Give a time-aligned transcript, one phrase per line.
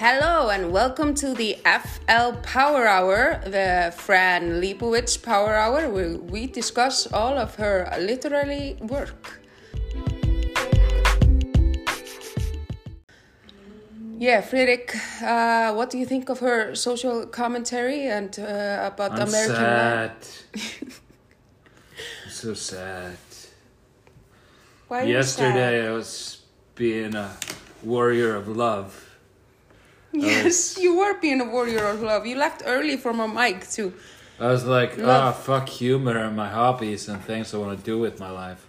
[0.00, 6.46] Hello and welcome to the FL Power Hour, the Fran Lebowitz Power Hour, where we
[6.46, 9.40] discuss all of her literary work.
[14.16, 19.26] Yeah, Friðrik, uh, what do you think of her social commentary and uh, about I'm
[19.26, 20.12] American sad.
[22.24, 23.16] I'm so sad.
[24.86, 26.42] Why are you Yesterday I was
[26.76, 27.36] being a
[27.82, 29.07] warrior of love.
[30.28, 32.26] Yes, you were being a warrior of love.
[32.26, 33.92] You left early from a mic too.
[34.40, 35.42] I was like, ah, Love.
[35.42, 38.66] fuck humor and my hobbies and things I want to do with my life.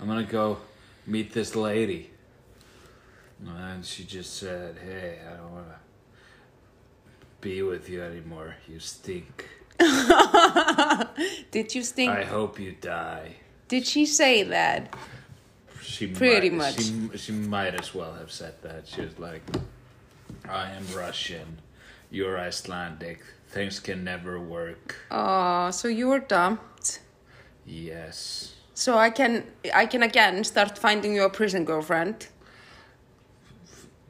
[0.00, 0.58] I'm gonna go
[1.06, 2.10] meet this lady.
[3.46, 5.78] And she just said, hey, I don't wanna
[7.40, 8.56] be with you anymore.
[8.68, 9.48] You stink.
[11.50, 12.10] Did you stink?
[12.10, 13.36] I hope you die.
[13.68, 14.94] Did she say that?
[15.82, 16.82] She Pretty might, much.
[16.82, 18.86] She, she might as well have said that.
[18.86, 19.42] She was like,
[20.48, 21.60] I am Russian.
[22.10, 23.20] You're Icelandic.
[23.48, 24.96] Things can never work.
[25.10, 27.00] Oh, so you were dumped.
[27.66, 28.54] Yes.
[28.74, 32.28] So I can I can again start finding you a prison girlfriend.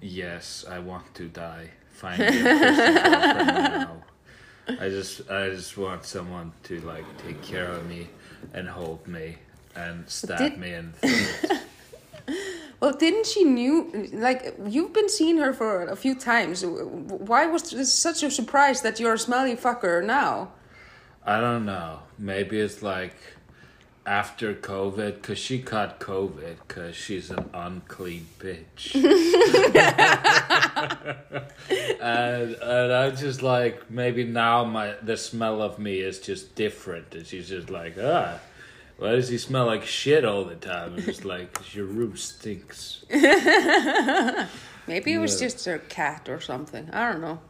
[0.00, 1.70] Yes, I want to die.
[1.92, 3.96] Find me a Christian girlfriend now.
[4.80, 8.08] I just I just want someone to like take care of me
[8.52, 9.36] and hold me
[9.74, 11.60] and stab did- me in the throat.
[12.80, 16.64] Well, didn't she knew like you've been seeing her for a few times?
[16.64, 20.52] Why was this such a surprise that you're a smelly fucker now?
[21.24, 22.00] I don't know.
[22.18, 23.16] Maybe it's like
[24.08, 28.94] after COVID, because she caught COVID, because she's an unclean bitch.
[32.00, 37.14] and, and I'm just like, maybe now my the smell of me is just different.
[37.14, 38.40] And she's just like, ah,
[38.98, 40.94] why does he smell like shit all the time?
[40.94, 41.24] I'm just
[41.74, 43.04] your room stinks.
[44.86, 46.90] Maybe it was just a cat or something.
[46.92, 47.40] I don't know.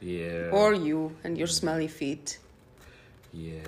[0.00, 0.48] Yeah.
[0.50, 2.38] Or you and your smelly feet.
[3.32, 3.60] yeah.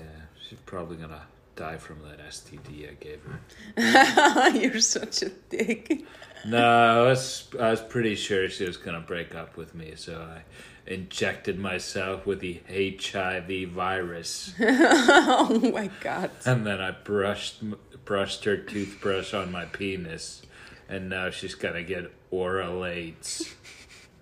[0.49, 1.23] She's probably gonna
[1.57, 4.51] die from that STD I gave her.
[4.59, 6.05] you're such a dick.
[6.47, 10.21] No, I was I was pretty sure she was gonna break up with me, so
[10.21, 10.43] I
[10.87, 16.31] injected myself with the HIV virus, oh my god.
[16.45, 17.63] and then I brushed
[18.05, 20.43] brushed her toothbrush on my penis,
[20.89, 23.55] and now she's gonna get oral AIDS.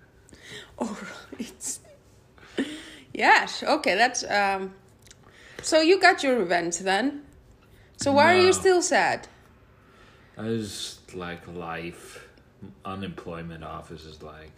[0.79, 1.79] Alright.
[3.13, 4.73] Yes, okay, that's um
[5.61, 7.23] so you got your revenge then.
[7.97, 9.27] So why are you still sad?
[10.37, 12.27] I was like life,
[12.83, 14.51] unemployment office is like,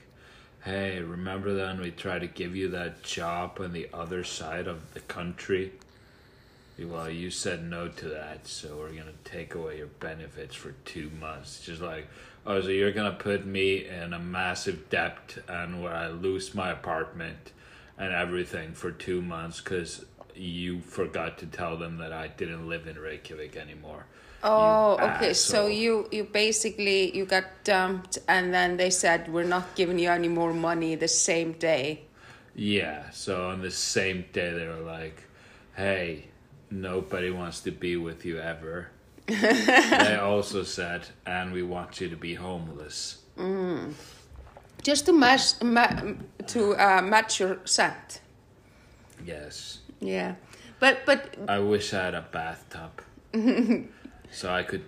[0.65, 4.95] hey, remember then we tried to give you that job on the other side of
[4.95, 5.71] the country?
[6.79, 11.11] Well, you said no to that, so we're gonna take away your benefits for two
[11.21, 11.63] months.
[11.63, 12.07] Just like,
[12.47, 16.71] oh, so you're gonna put me in a massive debt and where I lose my
[16.71, 17.51] apartment
[17.95, 20.03] and everything for two months because
[20.33, 24.07] you forgot to tell them that I didn't live in Reykjavik anymore.
[24.47, 25.33] Oh, okay.
[25.33, 30.09] So you you basically you got dumped and then they said we're not giving you
[30.09, 32.01] any more money the same day.
[32.53, 35.23] Yeah, so on the same day they were like,
[35.75, 36.29] "Hey,
[36.69, 38.89] nobody wants to be with you ever."
[39.27, 43.17] they also said, "And we want you to be homeless."
[44.83, 46.13] Just to match ma-
[46.53, 48.21] to uh, match your scent.
[49.25, 50.35] Yes, Yeah.
[50.79, 53.01] But but I wish I had a bathtub
[54.31, 54.83] so I could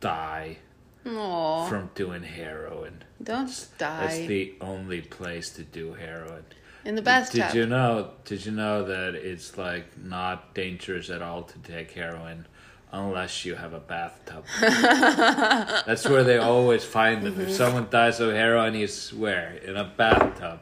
[0.00, 0.58] die
[1.06, 3.04] oh, from doing heroin.
[3.22, 6.44] don't That's die the only place to do heroin.
[6.84, 7.46] in the bathtub.
[7.48, 8.10] Did you know?
[8.24, 12.46] Did you know that it's like not dangerous at all to take heroin
[12.92, 14.44] unless you have a bathtub?
[14.60, 17.34] That's where they always find them.
[17.34, 17.42] Mm-hmm.
[17.42, 20.60] If someone dies of heroin, he's where in a bathtub.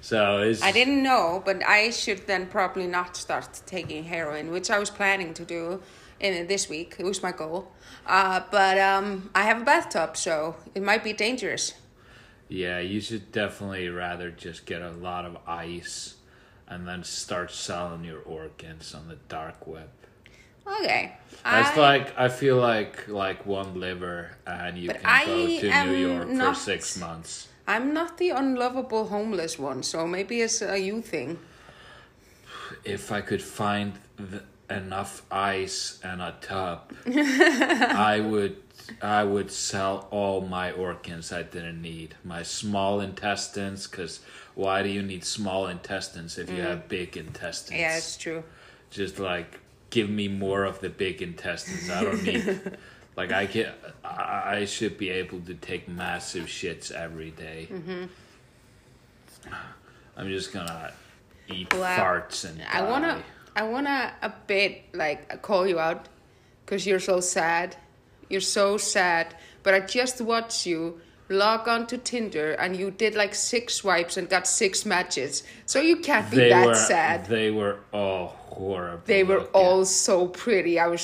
[0.00, 4.70] So it's I didn't know, but I should then probably not start taking heroin, which
[4.70, 5.82] I was planning to do
[6.20, 6.96] in this week.
[6.98, 7.70] It was my goal.
[8.06, 11.74] Uh, but um, I have a bathtub, so it might be dangerous.
[12.48, 12.78] yeah.
[12.80, 16.14] You should definitely rather just get a lot of ice
[16.66, 19.88] and then start selling your organs on the dark web.
[20.66, 21.16] Okay.
[21.32, 25.96] It's I- like I feel like like one liver, and you can go to New
[26.08, 27.48] York not- for six months.
[27.66, 31.38] I'm not the unlovable homeless one, so maybe it's a you thing.
[32.84, 38.56] if I could find th- enough ice and a tub, I would
[39.02, 42.14] I would sell all my organs I didn't need.
[42.24, 44.20] My small intestines, because
[44.54, 46.64] why do you need small intestines if you mm.
[46.64, 47.80] have big intestines?
[47.80, 48.42] Yeah, it's true.
[48.90, 49.60] Just like
[49.90, 51.90] give me more of the big intestines.
[51.90, 52.76] I don't need.
[53.16, 53.72] like I can,
[54.04, 57.68] I I should be able to take massive shits every day.
[57.70, 58.04] Mm-hmm.
[60.16, 60.92] I'm just gonna
[61.48, 63.22] eat Well, farts and I wanna, die.
[63.58, 66.08] I wanna a bit like call you out,
[66.66, 67.74] cause you're so sad.
[68.30, 69.34] You're so sad.
[69.64, 74.16] But I just watched you log on to Tinder and you did like six swipes
[74.16, 75.42] and got six matches.
[75.66, 77.26] So you can't be They that were sad.
[77.26, 79.02] they were all horrible.
[79.06, 79.52] They were looking.
[79.54, 80.78] all so pretty.
[80.78, 81.00] I was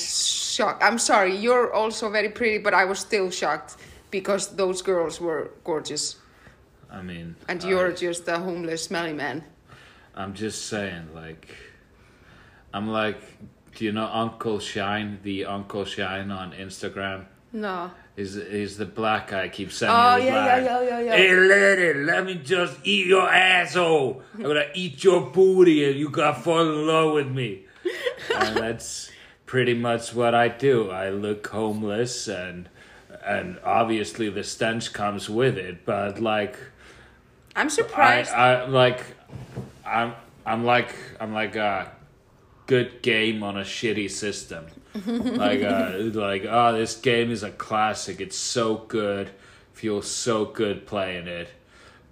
[0.55, 0.81] shocked.
[0.83, 3.77] I'm sorry, you're also very pretty, but I was still shocked
[4.13, 6.17] because those girls were gorgeous.
[6.91, 9.43] I mean, And you're just a homeless smelly man.
[10.15, 11.49] I'm just saying, like,
[12.75, 13.21] I'm like,
[13.77, 17.27] do you know Uncle Shine, the Uncle Shine on Instagram?
[17.53, 17.93] No.
[18.17, 21.17] Is is the black guy keeps sending Oh, me yeah, reply, yeah, yeah, yeah, yeah.
[21.17, 24.23] Hey lady, let me just eat your asshole.
[24.35, 27.63] I'm gonna eat your booty and you gotta fall in love with me.
[28.35, 29.11] and that's
[29.47, 30.91] pretty much what I do.
[30.91, 32.69] I look homeless and
[33.25, 36.57] and obviously the stench comes with it, but like
[37.57, 38.33] I'm I, surprised.
[38.33, 39.03] I like
[39.87, 40.15] I'm
[40.47, 41.91] I'm like I'm like a
[42.67, 44.67] good game on a shitty system.
[45.07, 48.21] like uh like oh this game is a classic.
[48.21, 49.31] It's so good.
[49.73, 51.49] Feels so good playing it.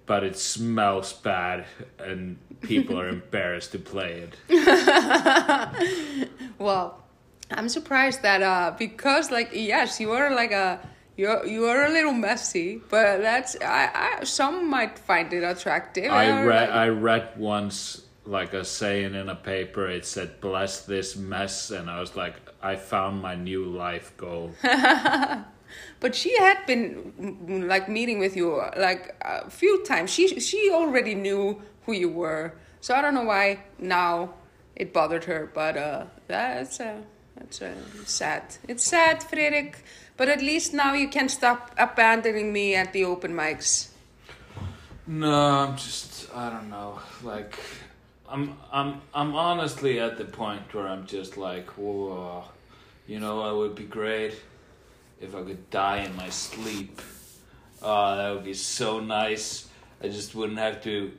[0.05, 1.65] But it smells bad
[1.97, 4.35] and people are embarrassed to play it.
[6.59, 7.03] Well,
[7.51, 10.79] I'm surprised that uh because like yes, you are like a
[11.15, 16.11] you're you are a little messy, but that's I, I some might find it attractive.
[16.11, 21.15] I read I read once like a saying in a paper it said bless this
[21.15, 24.51] mess and I was like I found my new life goal.
[25.99, 30.11] but she had been mm, like meeting with you like a few times.
[30.11, 34.35] She she already knew who you were, so I don't know why now
[34.75, 35.51] it bothered her.
[35.53, 37.01] But uh, that's uh,
[37.35, 37.75] that's uh,
[38.05, 38.43] sad.
[38.67, 39.75] It's sad, Friðrik.
[40.15, 43.89] But at least now you can stop abandoning me at the open mics.
[45.07, 46.99] No, I'm just I don't know.
[47.23, 47.59] Like
[48.27, 52.45] I'm I'm I'm honestly at the point where I'm just like, whoa,
[53.07, 54.35] you know, it would be great
[55.21, 57.01] if I could die in my sleep.
[57.81, 59.67] Oh, that would be so nice.
[60.01, 61.11] I just wouldn't have to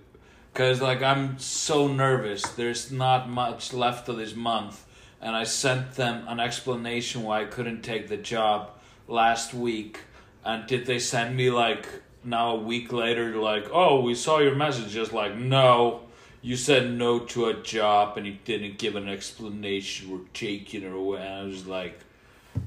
[0.55, 2.43] cuz like I'm so nervous.
[2.43, 4.85] There's not much left of this month
[5.21, 8.71] and I sent them an explanation why I couldn't take the job
[9.09, 10.01] last week.
[10.45, 11.87] And did they send me like
[12.23, 16.04] now a week later like, "Oh, we saw your message." Just like, "No,
[16.45, 20.11] you said no to a job and you didn't give an explanation.
[20.11, 21.99] We're taking it away." And I was like,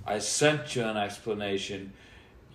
[0.06, 1.94] "I sent you an explanation.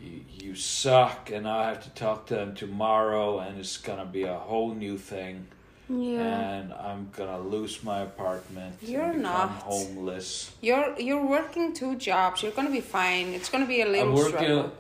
[0.01, 4.25] You, you suck, and I have to talk to them tomorrow, and it's gonna be
[4.25, 5.47] a whole new thing."
[5.89, 8.77] and I'm gonna lose my apartment.
[8.81, 9.51] You're not.
[9.51, 10.53] homeless.
[10.63, 12.43] You're you're working two jobs.
[12.43, 13.29] You're gonna be fine.
[13.35, 14.29] It's gonna be a I'm little working.
[14.31, 14.73] struggle.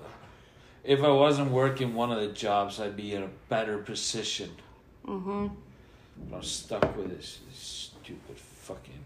[0.85, 4.51] If I wasn't working one of the jobs, I'd be in a better position.
[5.07, 5.49] Mm-hmm.
[6.35, 9.05] I'm stuck with this, this stupid fucking.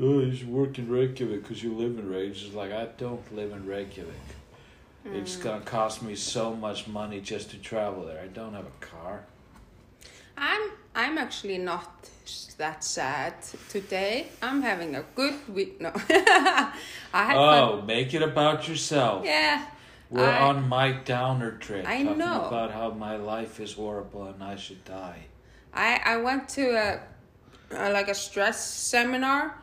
[0.00, 2.46] Oh, you should work in Reykjavik because you live in Reykjavik.
[2.46, 4.14] It's like I don't live in Reykjavik.
[5.04, 5.42] It's Mm.
[5.42, 8.20] gonna cost me so much money just to travel there.
[8.20, 9.24] I don't have a car.
[10.36, 12.08] I'm I'm actually not
[12.58, 13.34] that sad
[13.68, 14.26] today.
[14.42, 15.80] I'm having a good week.
[15.80, 16.72] No, I
[17.12, 17.86] had Oh, fun.
[17.86, 19.24] make it about yourself.
[19.24, 19.64] Yeah,
[20.10, 21.86] We're I- on my downer trip.
[21.86, 22.44] I talking know.
[22.46, 25.26] about how my life is horrible and I should die.
[25.78, 27.00] I I went to a,
[27.70, 29.54] a like a stress seminar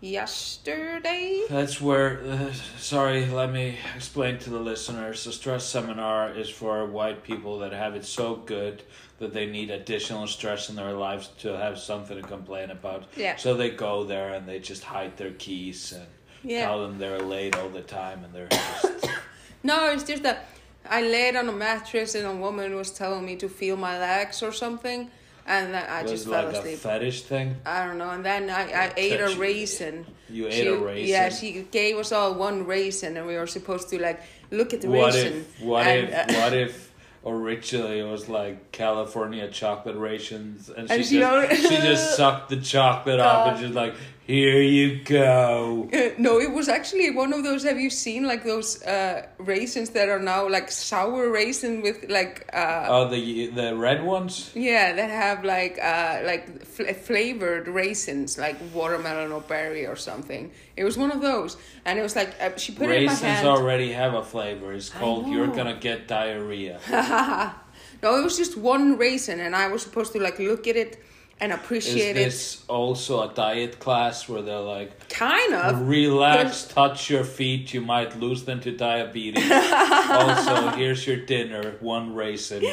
[0.00, 1.44] yesterday.
[1.48, 5.24] That's where, uh, sorry, let me explain to the listeners.
[5.24, 8.82] The stress seminar is for white people that have it so good
[9.18, 13.04] that they need additional stress in their lives to have something to complain about.
[13.16, 13.36] Yeah.
[13.36, 16.06] So they go there and they just hide their keys and
[16.42, 16.66] Yeah.
[16.66, 19.06] tell them they're late all the time and they're just.
[19.62, 20.44] No, it's just that
[20.90, 24.42] I laid on a mattress and a woman was telling me to feel my legs
[24.42, 25.10] or something,
[25.46, 26.78] and then I was just it fell like a asleep.
[26.78, 27.56] feddish thing?
[27.66, 28.10] I don't know.
[28.10, 30.06] And then I, I ate a raisin.
[30.30, 31.08] You She- ate a raisin?
[31.08, 34.20] Yeah, she gave us all one raisin, and we were supposed to like
[34.50, 35.38] look at the What raisin.
[35.40, 36.92] if, what and, if, uh, what if
[37.26, 42.16] originally it was like California chocolate raisins and she, And she just, al- she just
[42.16, 43.94] sucked the chocolate off and just like,
[44.26, 45.88] here you go.
[45.92, 47.62] Uh, no, it was actually one of those.
[47.64, 52.48] Have you seen like those uh, raisins that are now like sour raisin with like
[52.54, 54.50] uh, Oh, the the red ones.
[54.54, 60.50] yeah that have like uh, like fl- flavored raisins like watermelon or berry or something.
[60.76, 63.12] It was one of those, and it was like uh, she put it in my
[63.12, 63.46] Raisins hand.
[63.46, 64.72] already have a flavor.
[64.72, 66.80] It's called "You're gonna get diarrhea."
[68.02, 71.03] no, it was just one raisin, and I was supposed to like look at it
[71.40, 75.08] and Is appreciate this also a diet class where they're like.
[75.08, 75.88] Kind of.
[75.88, 79.50] relax, touch your feet, you might lose them to diabetes.
[79.50, 82.64] also, here's your dinner, one raisin.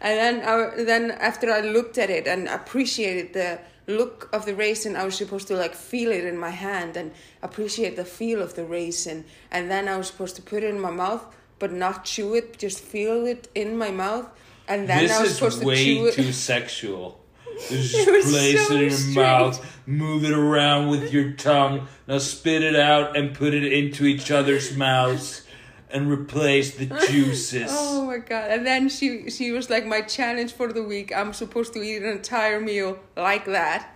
[0.00, 4.54] And then I, then after I looked at it and appreciated the look of the
[4.54, 7.12] raisin, I was supposed to like feel it in my hand and
[7.42, 9.24] appreciate the feel of the raisin.
[9.50, 11.24] And then I was supposed to put it in my mouth,
[11.58, 14.28] but not chew it, just feel it in my mouth.
[14.68, 16.14] And then this I was is supposed to way chew it.
[16.14, 17.20] too sexual.
[17.68, 19.16] Just place so it in your strange.
[19.16, 24.04] mouth, move it around with your tongue, now spit it out and put it into
[24.06, 25.42] each other's mouths
[25.90, 27.70] and replace the juices.
[27.72, 28.50] Oh my god!
[28.50, 31.14] And then she she was like, my challenge for the week.
[31.14, 33.90] I'm supposed to eat an entire meal like that,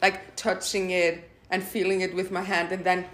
[0.00, 3.04] like touching it and feeling it with my hand, and then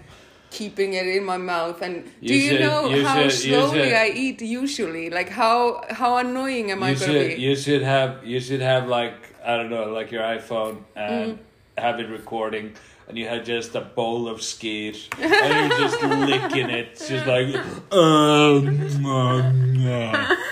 [0.51, 1.81] keeping it in my mouth.
[1.81, 5.09] And do You you, should- know you how should- slowly should- I eat usually?
[5.09, 7.41] Like how how annoying am I you gonna should be?
[7.41, 11.37] you should have you should have like I don't know like your iPhone and Mm.
[11.77, 12.73] have it recording
[13.07, 17.47] and you had just a bowl of skeet and you're just licking it just like
[17.91, 18.61] uh.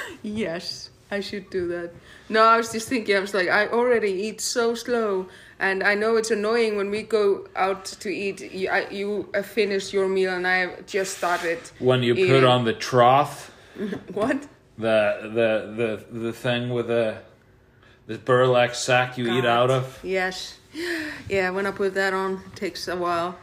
[0.23, 1.91] Yes, I should do that.
[2.29, 5.27] No, I was just thinking, I was like, I already eat so slow,
[5.59, 8.39] and I know it's annoying when we go out to eat.
[8.53, 11.59] You, I, you finish your meal, and I just started.
[11.79, 13.51] when you put on the trough
[14.13, 14.39] What?
[14.77, 14.97] the
[15.39, 15.50] the
[16.09, 17.17] the the thing with the
[18.07, 20.57] the burlap sack you eat out of Yes.
[21.29, 23.38] Yeah, when I put that on, it takes a while.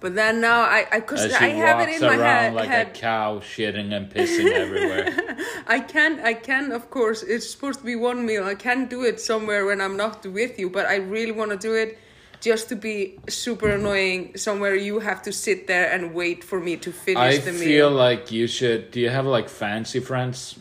[0.00, 2.54] But then now I, I cause as I have it in my around head.
[2.54, 2.88] like head.
[2.88, 7.22] a cow shitting and pissing everywhere I can, I can, of course.
[7.22, 8.44] It's supposed to be one meal.
[8.44, 11.56] I can do it somewhere when I'm not with you, but I really want to
[11.56, 11.98] do it
[12.40, 14.36] just to be super annoying.
[14.36, 17.62] Somewhere you have to sit there and wait for me to finish I the meal.
[17.62, 20.58] I feel like you should do you have like fancy friends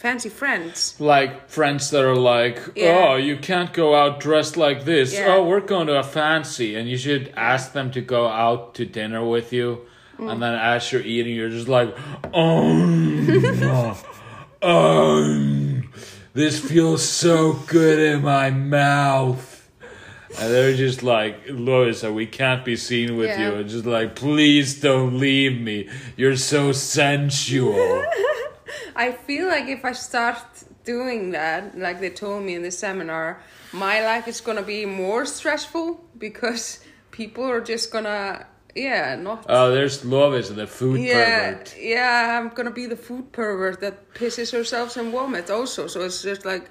[0.00, 0.94] Fancy friends.
[0.98, 3.08] like friends that are like, Yeah.
[3.10, 5.12] oh, you can't go out dressed like this.
[5.12, 5.26] Yeah.
[5.28, 8.86] Oh, we're going to a fancy, and you should ask them to go out to
[8.86, 9.80] dinner with you.
[10.18, 10.32] Mm.
[10.32, 11.94] And then as you're eating, you're just like,
[12.32, 14.02] oh,
[14.62, 15.92] um,
[16.32, 19.68] this feels so good in my mouth.
[20.38, 23.50] And they're just like, Lovísa, we can't be seen with Yeah.
[23.50, 23.54] you.
[23.56, 25.88] And just like, please don't leave me.
[26.16, 28.04] You're so sensual.
[29.00, 30.36] I feel like if I start
[30.84, 33.40] doing that, like they told me in the seminar,
[33.72, 35.86] my life is gonna be more stressful
[36.18, 36.80] because
[37.10, 39.46] people are just gonna, yeah, not.
[39.48, 41.76] Oh, there's Lovis, and the food yeah, pervert.
[41.80, 45.86] yeah, I'm gonna be the food pervert that pisses herself and vomits also.
[45.86, 46.68] So it's just like,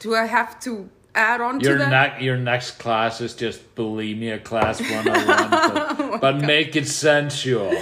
[0.00, 2.18] do I have to add on Your to that?
[2.18, 7.72] ne- your next class is just bulimia class 101, but, oh but make it sensual.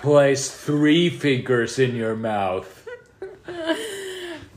[0.00, 2.88] Place three fingers in your mouth.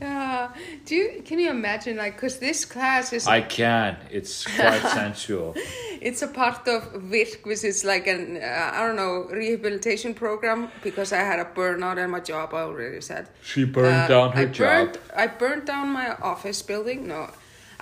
[0.00, 0.50] yeah.
[0.86, 3.96] Do you can you imagine like because this class is I can.
[4.10, 5.54] It's quite sensual.
[6.00, 10.70] It's a part of VIRK, which is like an, uh, I don't know, rehabilitation program
[10.82, 13.28] because I had a burnout at my job, I already said.
[13.42, 14.66] She burned Uh, down her I job.
[14.66, 17.06] Burned, I burned down my office building.
[17.08, 17.30] No,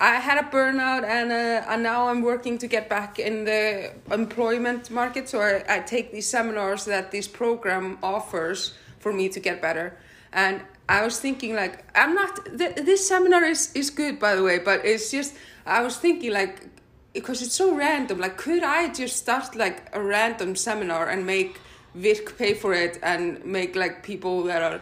[0.02, 3.92] I had a burnout and, uh, and now I'm working to get back in the
[4.10, 5.28] employment market.
[5.28, 9.96] So I, I take these seminars that this program offers for me to get better.
[10.32, 14.42] And I was thinking like, I'm not, th- this seminar is, is good by the
[14.42, 16.66] way, but it's just, I was thinking like,
[17.12, 21.60] because it's so random, like could I just start like a random seminar and make
[21.96, 24.80] Virk pay for it and make like people that are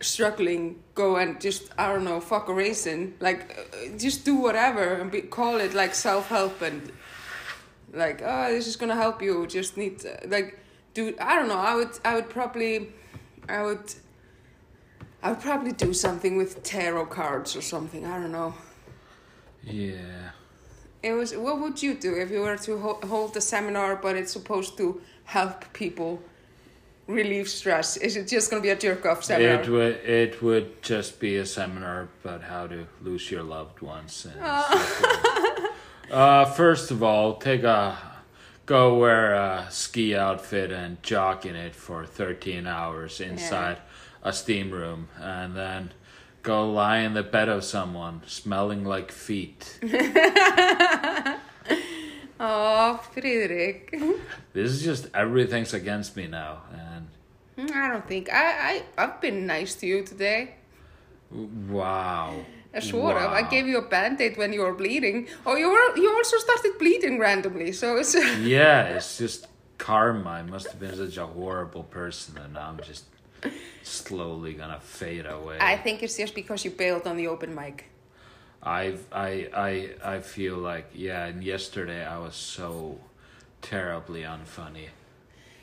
[0.00, 3.40] struggling go and just I don't know fuck a raisin like
[3.72, 6.90] uh, just do whatever and be, call it like self help and
[7.92, 9.46] like oh this is gonna help you.
[9.46, 10.58] Just need to, like
[10.94, 11.58] do I don't know.
[11.58, 12.88] I would I would probably
[13.48, 13.94] I would
[15.22, 18.04] I would probably do something with tarot cards or something.
[18.04, 18.54] I don't know.
[19.62, 20.30] Yeah.
[21.02, 24.16] it was what would you do if you were to ho- hold a seminar but
[24.16, 26.22] it's supposed to help people
[27.06, 30.82] relieve stress is it just gonna be a jerk off seminar It would it would
[30.82, 34.26] just be a seminar about how to lose your loved ones.
[34.26, 35.70] And Oh.
[36.10, 37.96] uh, first of all, take a
[38.66, 43.78] go wear a ski outfit and jog in it for thirteen hours inside
[44.22, 45.92] a steam room, and then
[46.42, 49.78] go lie in the bed of someone smelling like feet.
[52.38, 53.90] Oh, Friðrik.
[54.52, 57.08] this is just everything's against me now, and
[57.56, 60.56] mm, I don't think I I I've been nice to you today.
[61.30, 62.34] wow.
[62.78, 63.32] Sort of.
[63.32, 65.28] I gave you a band-aid when you were bleeding.
[65.46, 67.72] Oh, you were you also started bleeding randomly.
[67.72, 69.46] So it's Yeah, it's just
[69.78, 70.28] karma.
[70.28, 73.04] I must have been such a horrible person, and now I'm just
[73.82, 75.56] slowly gonna fade away.
[75.58, 77.86] I think it's just because you bailed on the open mic.
[78.66, 81.26] I've, I, I, I feel like yeah.
[81.26, 82.98] And yesterday I was so
[83.62, 84.88] terribly unfunny.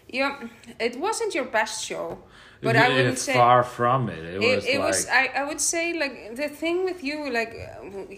[0.07, 0.47] yeah,
[0.79, 2.19] it wasn't your best show,
[2.61, 4.23] but I wouldn't it's say far from it.
[4.23, 7.29] It, it, was it like was I, I would say like the thing with you
[7.29, 7.51] like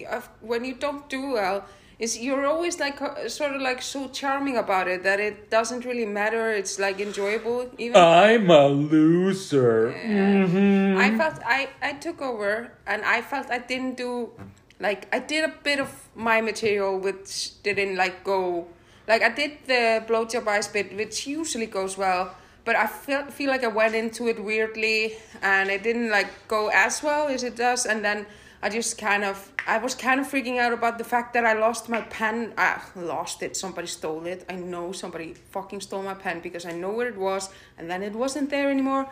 [0.09, 1.65] uh, when you don't do well
[1.97, 5.85] is you're always like uh, sort of like so charming about it that it doesn't
[5.85, 9.95] really matter it's like enjoyable even I'm a loser.
[9.97, 10.97] Mm-hmm.
[10.99, 14.31] I felt I I took over and I felt I didn't do
[14.79, 18.67] like I did a bit of my material which didn't like go
[19.07, 23.49] like I did the blowjob ice bit which usually goes well but I feel feel
[23.49, 27.55] like I went into it weirdly and it didn't like go as well as it
[27.55, 28.25] does and then
[28.61, 31.53] I just kind of I was kind of freaking out about the fact that I
[31.53, 32.53] lost my pen.
[32.57, 33.57] I lost it.
[33.57, 34.45] Somebody stole it.
[34.49, 38.01] I know somebody fucking stole my pen because I know where it was and then
[38.03, 39.07] it wasn't there anymore.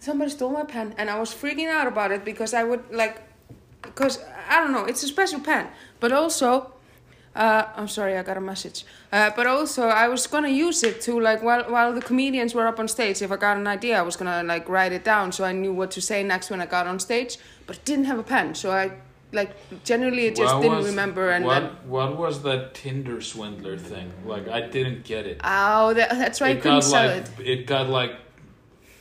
[0.00, 3.22] Somebody stole my pen and I was freaking out about it because I would like
[3.94, 5.68] because I don't know, it's a special pen.
[6.00, 6.70] But also
[7.34, 8.84] uh, I'm sorry, I got a message.
[9.12, 12.66] Uh, but also, I was gonna use it to like while while the comedians were
[12.68, 13.22] up on stage.
[13.22, 15.72] If I got an idea, I was gonna like write it down so I knew
[15.72, 17.38] what to say next when I got on stage.
[17.66, 18.92] But I didn't have a pen, so I
[19.32, 19.50] like
[19.82, 21.30] generally it just What didn't was- remember.
[21.30, 24.12] And what then what was that Tinder swindler thing?
[24.24, 25.40] Like I didn't get it.
[25.42, 27.48] oh, that, that's why I couldn't got sell like it.
[27.48, 28.12] it got like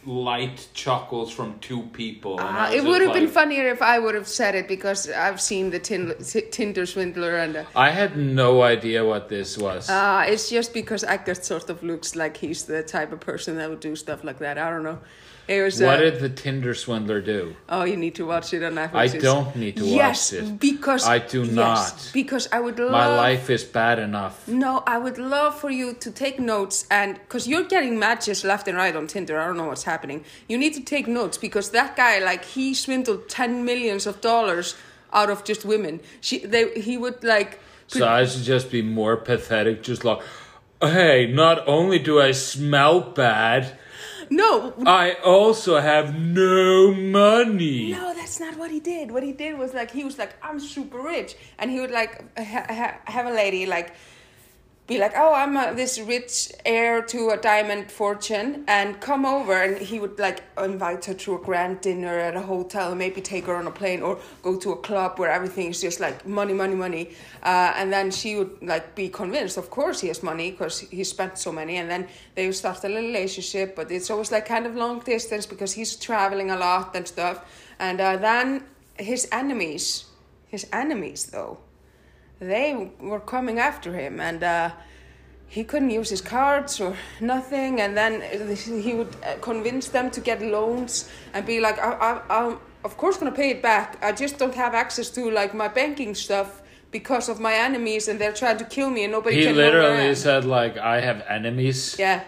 [0.06, 2.40] light chuckles from two people.
[2.40, 5.70] Uh, it would have been funnier if I would have said it because I've seen
[5.70, 6.16] the tin-
[6.52, 9.90] Tinder swindler and uh, I had no idea what this was.
[9.90, 13.70] Uh, it's just because Eggert sort of looks like he's the type of person that
[13.70, 14.58] would do stuff like that.
[14.58, 15.00] I don't know.
[15.48, 15.82] It was.
[15.82, 17.56] what uh, did the Tinder swindler do?
[17.68, 19.16] Oh, you need to watch it on Netflix.
[19.16, 20.60] I don't need to yes, watch it.
[20.60, 22.12] because I do yes, not.
[22.14, 22.92] Because I would love.
[22.92, 24.48] My life is bad enough.
[24.48, 28.68] No, I would love for you to take notes and because you're getting matches left
[28.70, 29.40] and right on Tinder.
[29.40, 30.24] I don't know what's happening.
[30.48, 34.76] You need to take notes because that guy, like, he swindled ten millions of dollars
[35.12, 36.00] out of just women.
[36.22, 37.60] She, they, he would like.
[37.88, 40.22] So I should just be more pathetic, just like,
[40.82, 43.78] hey, not only do I smell bad,
[44.30, 47.92] no, I also have no money.
[47.92, 49.12] No, that's not what he did.
[49.12, 52.22] What he did was like he was like I'm super rich, and he would like
[52.38, 53.94] ha- ha- have a lady like
[54.86, 59.54] be like, oh, I'm a, this rich heir to a diamond fortune, and come over,
[59.54, 63.46] and he would like invite her to a grand dinner at a hotel, maybe take
[63.46, 66.54] her on a plane or go to a club where everything is just like money,
[66.54, 67.12] money, money,
[67.44, 71.04] uh, and then she would like be convinced, of course he has money because he
[71.06, 74.46] spent so many, and then they would start a little relationship, but it's always like
[74.46, 77.46] kind of long distance because he's traveling a lot and stuff,
[77.80, 78.62] and uh, then
[78.98, 80.06] his enemies,
[80.48, 81.58] his enemies though
[82.50, 84.70] they were coming after him and uh,
[85.48, 88.22] he couldn't use his cards or nothing and then
[88.82, 92.98] he would uh, convince them to get loans and be like I, I, i'm of
[92.98, 96.16] course going to pay it back i just don't have access to like my banking
[96.16, 99.56] stuff because of my enemies and they're trying to kill me and nobody He can
[99.56, 102.24] know where I literally am." said like, I have enemies, yeah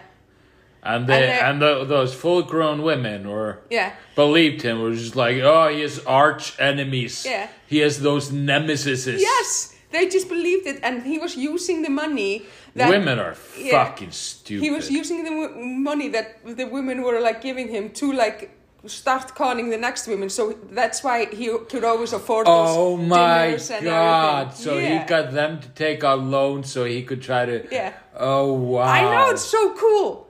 [0.86, 5.36] and they And and, the, those full-grown women or yeah believed him were just like,
[5.38, 7.24] oh, he has arch enemies.
[7.26, 7.48] Yeah.
[7.66, 9.06] he has those nemesis.
[9.06, 12.42] yes they just believed it and he was using the money
[12.74, 13.84] that Women are Yeah.
[13.84, 14.62] fucking stupid.
[14.64, 15.54] he was using the w-
[15.90, 16.26] money that
[16.60, 18.50] the women were like giving him to like
[18.86, 23.46] start conning the next women so that's why he could always afford those Oh my
[23.46, 24.46] dinners and god!
[24.46, 24.64] everything.
[24.64, 25.02] So yeah.
[25.02, 27.66] he got them to take out loans so he could try to.
[27.72, 27.92] Yeah.
[28.18, 28.82] Oh wow!
[28.82, 30.28] i know it's so cool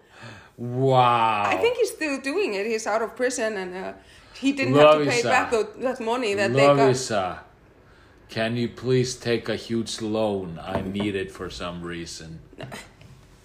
[0.56, 1.42] wow.
[1.46, 3.92] i think he's still doing it he's out of prison and uh,
[4.34, 7.38] he didn't Love have to pay back that money that they got Lovísa,
[8.28, 10.58] can you please take a huge loan?
[10.62, 12.40] I need it for some reason.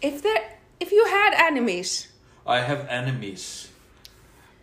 [0.02, 2.08] if there if you had enemies
[2.46, 3.68] I have enemies.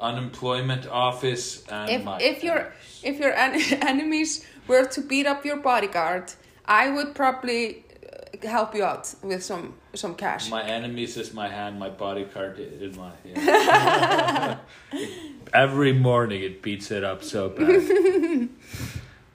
[0.01, 5.45] Unemployment office and if my if your if your en- enemies were to beat up
[5.45, 6.33] your bodyguard
[6.67, 11.49] i would probably uh, help you out with some some cash My enemies is my
[11.49, 13.11] hand, my bodyguard is my.
[13.25, 14.59] Yeah.
[15.53, 18.49] Every morning it beats it up so bad.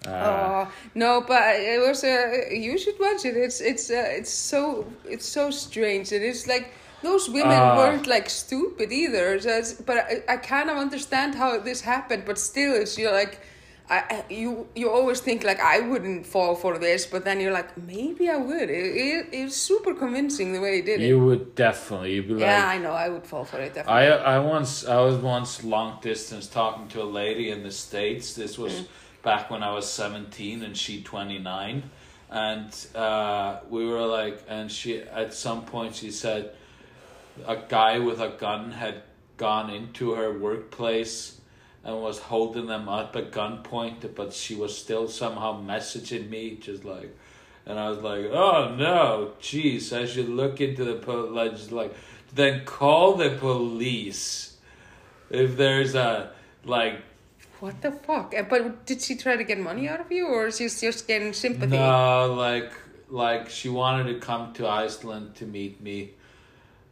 [0.08, 3.36] Uh, Oh no, but it was uh, you should watch it.
[3.38, 6.12] It's it's uh, it's so it's so strange.
[6.12, 7.78] It is like those women Ah.
[7.78, 9.40] weren't like stupid either.
[9.40, 12.24] So but I, I kind of understand how this happened.
[12.26, 13.40] But still, it's you're like.
[13.90, 17.52] I, I- you you always think like I wouldn't fall for this, but then you're
[17.52, 18.70] like maybe I would.
[18.70, 21.08] It, it, it's super convincing the way he did it.
[21.08, 22.14] you would definitely.
[22.16, 22.94] You'd be like, yeah, I know.
[22.94, 24.08] I would fall for it definitely.
[24.08, 28.34] I I once I was once long distance talking to a lady in the states.
[28.36, 28.86] This was Mm.
[29.24, 31.90] Back when I was seventeen and she twenty nine,
[32.30, 36.54] and uh, we were like, and she at some point she said,
[37.48, 39.02] a guy with a gun had
[39.38, 41.40] gone into her workplace
[41.84, 46.86] and was holding them up at gunpoint, but she was still somehow messaging me, just
[46.86, 47.16] like.
[47.66, 49.98] And I was like, "Oh no, jeez!
[49.98, 51.96] I should look into the po- like, just like
[52.34, 54.58] then call the police.
[55.30, 56.32] If there's a
[56.66, 57.02] like
[57.64, 58.36] What the fuck?
[58.50, 61.32] But did she try to get money out of you, or is she just getting
[61.32, 61.78] sympathy?
[61.78, 62.74] no, like
[63.08, 66.12] like she wanted to come to Iceland to meet me,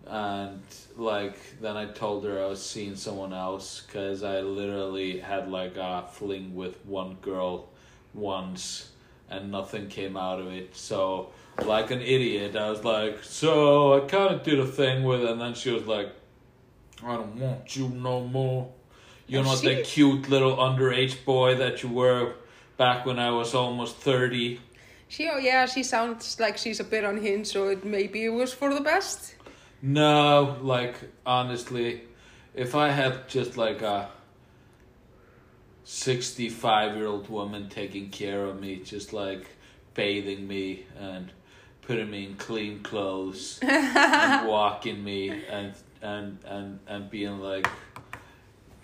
[0.08, 0.62] and
[0.96, 5.76] like then I told her I was seeing someone else because I literally had like
[5.76, 7.68] a fling with one girl
[8.14, 8.92] once,
[9.30, 10.74] and nothing came out of it.
[10.78, 11.34] So
[11.66, 15.32] like an idiot, I was like, so I kind of did a thing with, it,
[15.32, 16.14] and then she was like,
[17.04, 18.72] I don't want you no more.
[19.28, 22.34] You're Oh, not the cute little underage boy that you were
[22.78, 24.60] back when I was almost thirty.
[25.08, 28.54] She, oh yeah, she sounds like she's a bit unhinged, so it maybe it was
[28.54, 29.36] for the best.
[29.82, 32.02] No, like honestly,
[32.56, 34.10] if I had just like a
[35.84, 39.48] sixty-five-year-old woman taking care of me, just like
[39.94, 41.32] bathing me and
[41.82, 47.68] putting me in clean clothes and walking me and and and and being like,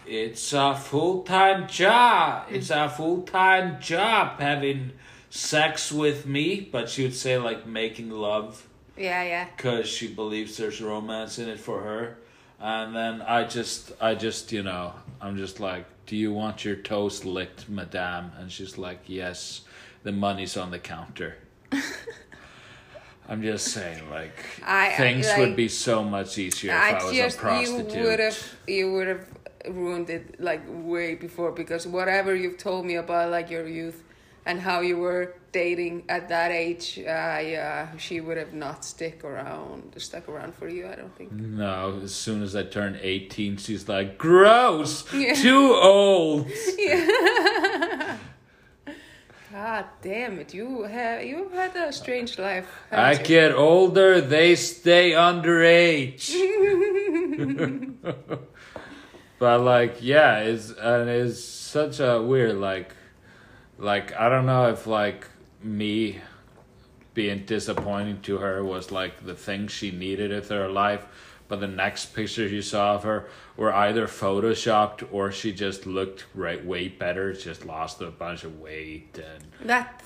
[0.08, 2.48] it's a full-time job.
[2.50, 4.92] It's a full-time job having
[5.30, 8.68] sex with me, but she would say like making love
[8.98, 9.48] Yeah, yeah.
[9.56, 12.18] because she believes there's romance in it for her.
[12.60, 16.76] And then I just, I just, you know, I'm just like, do you want your
[16.78, 18.32] toast licked, madame?
[18.40, 19.62] And she's like, yes,
[20.04, 21.36] the money's on the counter.
[23.30, 24.32] I'm just saying, like,
[24.66, 27.94] I- things like- would be so much easier if I, I was just a prostitute.
[27.96, 29.37] you would have you would have
[29.70, 34.04] ruined it like way before because whatever you've told me about like your youth
[34.46, 39.24] and how you were dating at that age, uh, yeah, she would have not stick
[39.26, 40.88] around stuck around for you.
[40.88, 41.32] I don't think.
[41.34, 45.34] No, as soon as I turned 18, she's like, gross, Yeah.
[45.34, 46.48] too old.
[49.52, 50.54] God damn it!
[50.54, 52.68] You have you've had a strange life.
[52.92, 53.24] I you?
[53.24, 56.30] get older, they stay underage.
[59.40, 62.96] but like, yeah, it's and it's such a weird like,
[63.78, 65.28] like I don't know if like
[65.62, 66.22] me
[67.14, 71.06] being disappointing to her was like the thing she needed in her life.
[71.50, 76.26] But the next pictures you saw of her were either photoshopped or she just looked
[76.36, 80.04] right way better, just lost a bunch of weight and that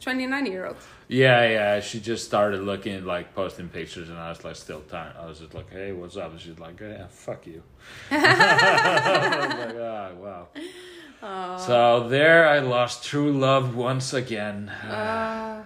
[0.00, 0.76] twenty nine year old.
[1.12, 1.80] Yeah, yeah.
[1.80, 5.14] She just started looking like posting pictures, and I was like, still time.
[5.18, 6.30] I was just like, hey, what's up?
[6.32, 7.62] And she's like, yeah, fuck you.
[8.10, 11.56] I was like, ah, wow.
[11.58, 14.68] So there, I lost true love once again.
[14.68, 15.62] Uh,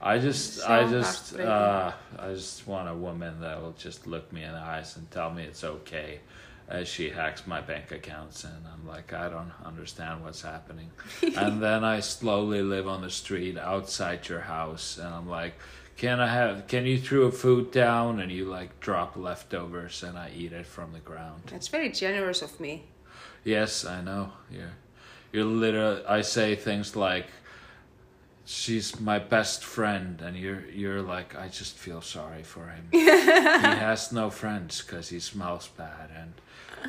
[0.00, 4.32] I just, So I just, uh, I just want a woman that will just look
[4.32, 6.20] me in the eyes and tell me it's okay.
[6.68, 10.90] As she hacks my bank accounts, and I'm like, I don't understand what's happening.
[11.36, 15.54] and then I slowly live on the street outside your house, and I'm like,
[15.98, 16.68] can I have?
[16.68, 18.20] Can you throw a food down?
[18.20, 21.42] And you like drop leftovers, and I eat it from the ground.
[21.46, 22.84] that's very generous of me.
[23.44, 24.32] Yes, I know.
[24.50, 24.76] You're,
[25.32, 26.04] you're literally.
[26.06, 27.26] I say things like,
[28.44, 32.88] "She's my best friend," and you're you're like, I just feel sorry for him.
[32.92, 36.34] he has no friends because he smells bad, and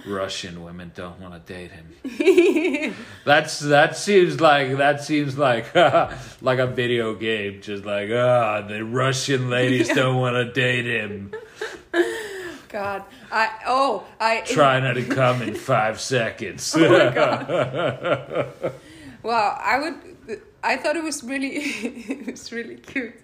[0.05, 2.95] Russian women don't want to date him.
[3.25, 5.73] That's that seems like that seems like
[6.41, 7.61] like a video game.
[7.61, 11.33] Just like ah, the Russian ladies don't want to date him.
[12.69, 16.75] God, I oh I Try not to come in five seconds.
[16.77, 18.73] oh God.
[19.23, 20.39] Well, I would.
[20.61, 23.15] I thought it was really, it was really cute.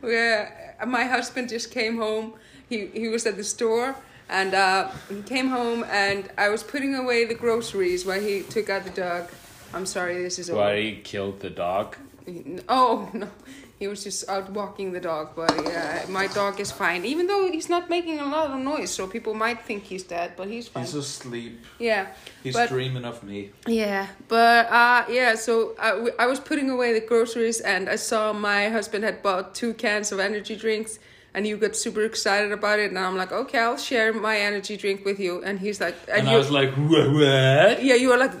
[0.00, 2.34] Where my husband just came home.
[2.68, 3.96] He he was at the store
[4.28, 8.68] and uh, he came home and I was putting away the groceries while he took
[8.70, 9.30] out the dog.
[9.74, 10.58] I'm sorry, this is all.
[10.58, 11.96] Why he killed the dog?
[12.68, 13.28] Oh no,
[13.78, 15.30] he was just out walking the dog.
[15.36, 18.90] But yeah, my dog is fine, even though he's not making a lot of noise.
[18.90, 20.84] So people might think he's dead, but he's fine.
[20.84, 21.64] He's asleep.
[21.78, 22.08] yeah.
[22.42, 23.50] He's But- dreaming of me.
[23.66, 25.34] Yeah, but uh, yeah.
[25.36, 29.54] So I, I was putting away the groceries, and I saw my husband had bought
[29.54, 30.98] two cans of energy drinks,
[31.36, 32.88] and you got super excited about it.
[32.90, 35.42] And I'm like, okay, I'll share my energy drink with you.
[35.44, 37.84] And he's like, and, And you, I was like, what?
[37.84, 38.34] yeah, you were like,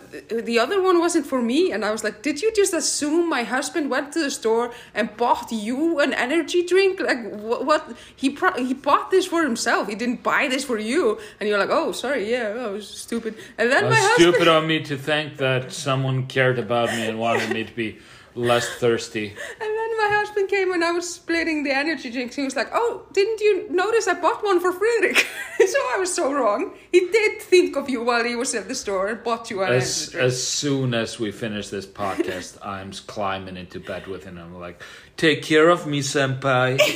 [0.52, 1.72] the other one wasn't for me.
[1.72, 5.14] And I was like, did you just assume my husband went to the store and
[5.18, 6.98] bought you an energy drink?
[7.00, 7.66] Like, what?
[7.66, 7.82] what?
[8.16, 9.88] He pro- he bought this for himself.
[9.88, 11.18] He didn't buy this for you.
[11.38, 13.34] And you're like, oh, sorry, yeah, that was stupid.
[13.58, 14.34] And then It my was husband.
[14.34, 17.98] stupid on me to think that someone cared about me and wanted me to be
[18.36, 19.28] less thirsty.
[19.60, 22.36] And then my husband came and I was splitting the energy drinks.
[22.36, 25.16] He was like, "Oh, didn't you notice I bought one for Friðrik?"
[25.74, 26.74] so I was so wrong.
[26.92, 29.72] He did think of you while he was at the store and bought you an
[29.72, 30.26] As energy drink.
[30.26, 34.36] as soon as we finish this podcast, I'm climbing into bed with him.
[34.38, 34.82] I'm like,
[35.16, 36.78] "Take care of me, senpai."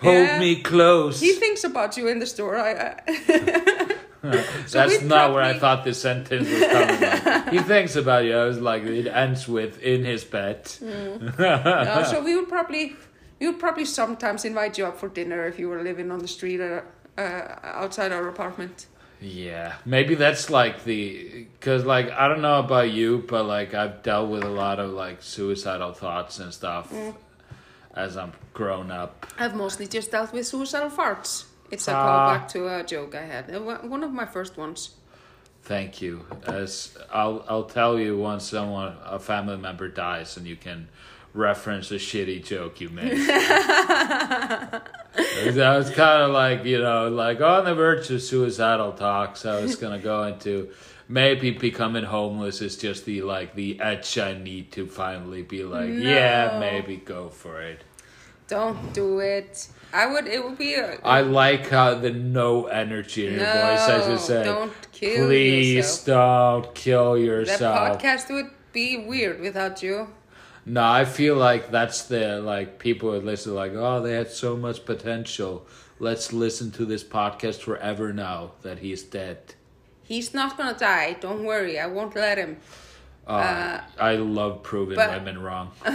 [0.00, 0.38] Hold Yeah.
[0.38, 1.18] me close.
[1.20, 2.56] He thinks about you in the store.
[2.56, 3.96] I, I
[4.66, 7.48] So That's not where I thought this sentence was coming from.
[7.52, 8.36] he thinks about you.
[8.36, 10.70] I was like, it ends with in his bed.
[10.80, 12.94] No, so we would probably
[13.40, 16.28] we would probably sometimes invite you up for dinner if you were living on the
[16.28, 16.84] street or
[17.16, 18.86] uh, outside our apartment.
[19.20, 24.02] Yeah, maybe that's like the because like I don't know about you, but like I've
[24.04, 27.14] dealt with a lot of like suicidal thoughts and stuff Mm.
[27.94, 29.26] as I'm grown up.
[29.38, 31.46] I've mostly just dealt with suicidal farts.
[31.70, 32.38] It's a Ah.
[32.38, 33.54] callback to a joke I had.
[33.54, 34.90] Uh, one- of my first ones.
[35.62, 36.24] Thank you.
[36.46, 40.88] As I'll I'll tell you once someone a family member dies and you can
[41.34, 43.12] reference a shitty joke you made.
[43.28, 44.80] I
[45.76, 49.44] was kind of like you know like on the verge of suicidal talks.
[49.44, 50.70] I was gonna go into
[51.08, 55.90] maybe becoming homeless is just the like the edge I need to finally be like
[55.90, 57.82] yeah maybe go for it.
[58.48, 59.68] Don't do it.
[59.92, 60.26] I would.
[60.26, 60.74] It would be.
[60.74, 64.44] A, I like how the no energy in your voice as you No, say.
[64.44, 68.00] don't kill Please yourself." don't kill the yourself.
[68.02, 70.08] podcast would be weird without you.
[70.66, 74.56] No, I feel like that's the like people would listen like, oh, they had so
[74.56, 75.66] much potential.
[75.98, 79.38] Let's listen to this podcast forever now that he's dead.
[80.02, 81.16] He's not gonna die.
[81.20, 81.78] Don't worry.
[81.78, 82.58] I won't let him.
[83.28, 85.70] Uh, I love proving but- women wrong.
[85.84, 85.92] but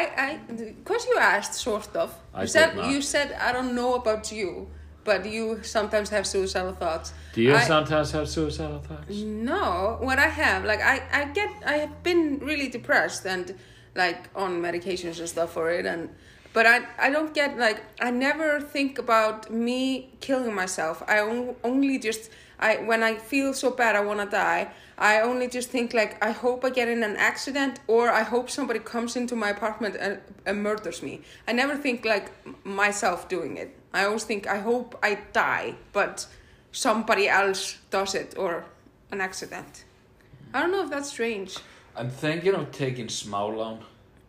[0.00, 2.14] I, I, because you asked, sort of.
[2.34, 2.90] I You said, not.
[2.90, 4.68] you said, I don't know about you,
[5.04, 7.12] but you sometimes have suicidal thoughts.
[7.34, 9.14] Do you I- sometimes have suicidal thoughts?
[9.50, 13.54] No, what I have, like, I, I get, I have been really depressed and,
[13.94, 16.08] like, on medications and stuff for it, and,
[16.52, 21.02] but I, I don't get, like, I never think about me killing myself.
[21.06, 21.18] I
[21.62, 25.70] only just, I, when I feel so bad I want to die, I only just
[25.70, 29.34] think, like, I hope I get in an accident or I hope somebody comes into
[29.34, 31.22] my apartment and, and murders me.
[31.48, 32.30] I never think, like,
[32.66, 33.74] myself doing it.
[33.94, 36.26] I always think, I hope I die, but
[36.70, 38.66] somebody else does it or
[39.10, 39.84] an accident.
[40.52, 41.56] I don't know if that's strange.
[41.96, 43.80] I'm thinking of taking small loan.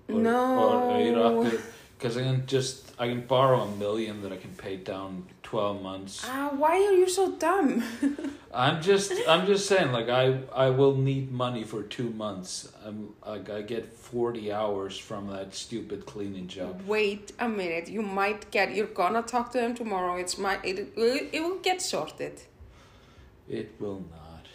[0.08, 1.52] No.
[1.98, 5.82] because I can just I can borrow a million that I can pay down twelve
[5.84, 6.26] months.
[6.26, 7.84] Ah, why are you so dumb?
[8.66, 10.26] I'm just I'm just saying like I
[10.66, 12.72] I will need money for two months.
[12.86, 16.74] I'm like I get forty hours from that stupid cleaning job.
[16.88, 17.90] Wait a minute.
[17.90, 18.74] You might get.
[18.76, 20.16] You're gonna talk to him tomorrow.
[20.24, 20.58] It's my.
[20.64, 22.36] It will- it will get sorted.
[23.50, 24.46] It will not.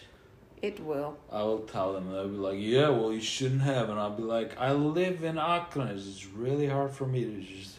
[0.63, 1.11] It will.
[1.31, 2.05] I will tell them.
[2.11, 5.37] They'll be like, "Yeah, well, you shouldn't have." And I'll be like, "I live in
[5.37, 5.91] Auckland.
[5.91, 7.75] It's really hard for me to just,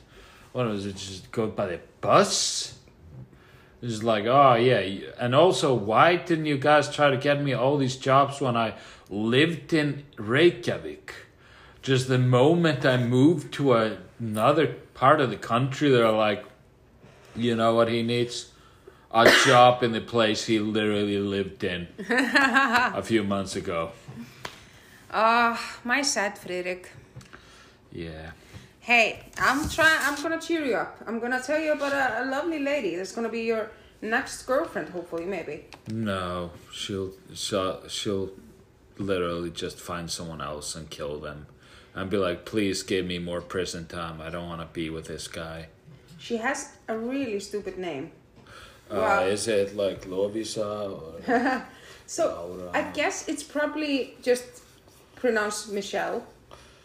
[0.52, 0.94] what was it?
[0.94, 2.77] Just go by the bus."
[3.80, 4.80] It's like, oh yeah,
[5.20, 8.74] and also, why didn't you guys try to get me all these jobs when I
[9.08, 11.14] lived in Reykjavik?
[11.80, 16.44] Just the moment I moved to a, another part of the country, they're like,
[17.36, 18.50] you know what he needs?
[19.12, 23.92] A job in the place he literally lived in a few months ago.
[25.10, 26.86] Ah, my sad Friðrik.
[27.92, 28.32] Yeah.
[28.88, 29.98] Hey, I'm trying.
[30.00, 30.96] I'm gonna cheer you up.
[31.06, 33.70] I'm gonna tell you about a, a lovely lady that's gonna be your
[34.00, 34.88] next girlfriend.
[34.88, 35.66] Hopefully, maybe.
[35.88, 38.30] No, she'll she'll she'll
[38.96, 41.48] literally just find someone else and kill them,
[41.94, 44.22] and be like, "Please give me more prison time.
[44.22, 45.66] I don't want to be with this guy."
[46.18, 48.12] She has a really stupid name.
[48.90, 49.24] Uh, Wow.
[49.26, 51.66] is it like Lovísa or
[52.06, 52.24] So
[52.58, 52.70] Laura.
[52.72, 54.46] I guess it's probably just
[55.14, 56.22] pronounced Michelle.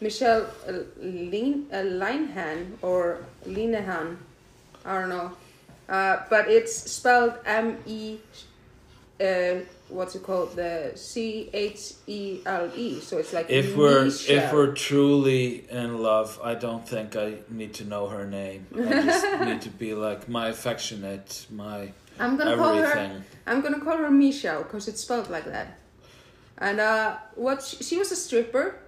[0.04, 4.18] Michelle uh, Lean, uh, Linehan or Linehan.
[4.84, 5.32] I don't know.
[5.88, 8.18] Uh, but it's spelled M E,
[9.18, 9.54] uh,
[9.88, 10.56] what's it called?
[10.56, 13.00] The C H E L E.
[13.00, 14.36] So it's like if we're Michelle.
[14.36, 18.66] if we're truly in love, I don't think I need to know her name.
[18.76, 23.22] I just need to be like my affectionate, my I'm gonna call her.
[23.46, 25.78] I'm gonna call her Michelle because it's spelled like that.
[26.58, 28.78] And uh, what she, she was a stripper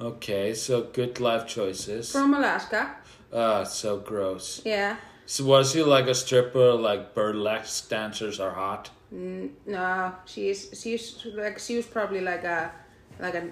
[0.00, 2.12] Okay, so good life choices.
[2.12, 2.96] from Alaska.
[3.32, 4.60] Ah, so gross.
[4.64, 4.96] Yeah.
[5.24, 6.72] So was he like a stripper?
[6.74, 8.90] Like burlesque dancers are hot.
[9.12, 10.70] Mm, no, she is.
[10.80, 12.70] She's like she was probably like a
[13.18, 13.50] like a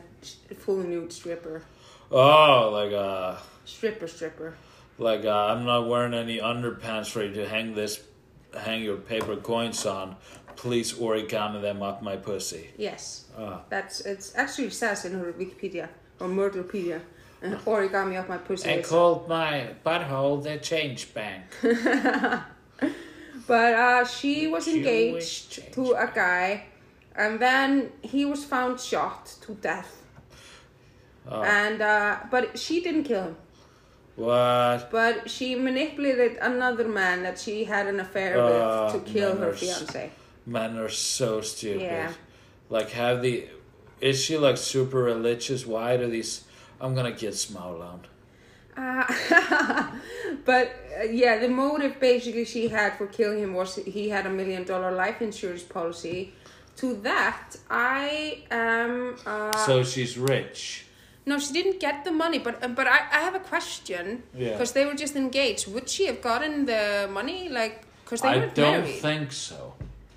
[0.55, 1.63] full nude stripper,
[2.11, 4.55] Oh, like a stripper, stripper.
[4.99, 8.01] like uh, I'm not wearing any underpants for you to hang this,
[8.57, 10.17] hang your paper coins on.
[10.57, 12.69] Please origami them up my pussy.
[12.77, 15.89] Yes, Ah, that's it's actually says in her Wikipedia
[16.25, 17.01] or Murderpedia.
[17.43, 18.71] Uh, origami up my pussy.
[18.71, 21.45] I is- called my butthole the change bank.
[23.47, 26.65] But uh, she was Jewish engaged to a guy,
[27.15, 30.03] and then he was found shot to death.
[31.29, 31.43] Oh.
[31.43, 33.37] And uh, but she didn't kill him.
[34.17, 34.91] What?
[34.91, 40.11] But she manipulated another man that she had an affair with to kill her fiance.
[40.47, 41.83] Men are so stupid.
[41.83, 42.13] Yeah.
[42.69, 43.49] Like, have the.
[44.11, 45.61] Is she like super religious?
[45.67, 46.45] Why do these.
[46.81, 48.05] I'm gonna get Småland.
[48.77, 49.05] Uh,
[50.45, 50.67] but
[51.01, 54.65] uh, yeah, the motive basically she had for killing him was he had a million
[54.65, 56.33] dollar life insurance policy.
[56.81, 59.17] To that, I am.
[59.25, 60.85] Uh, So she's rich.
[61.27, 64.51] no, she didn't get the money, but uh, but I, I have a question Yeah.
[64.53, 65.63] because they were just engaged.
[65.73, 67.49] Would she have gotten the money?
[67.49, 68.75] Like, because they I weren't married.
[68.75, 69.61] I don't think so.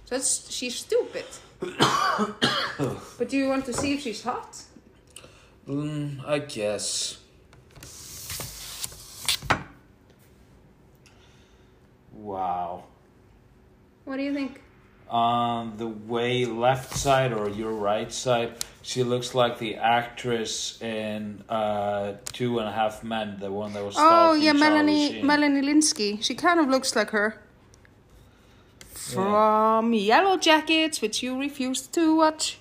[0.06, 1.26] So that's she's stupid.
[1.60, 4.63] But do you want to see if she's hot?
[5.67, 7.17] Mm, I guess.
[12.13, 12.84] Wow.
[14.06, 14.62] What do you think?
[15.10, 21.43] On the way left side or your right side, she looks like the actress in
[21.50, 23.96] uh, Two and a Half Men, the one that was.
[23.98, 25.26] Oh yeah, Melanie Sheen.
[25.26, 26.22] Melanie Lynskey.
[26.22, 27.41] She kind of looks like her.
[29.13, 32.60] From Yellowjackets, which you refused to watch.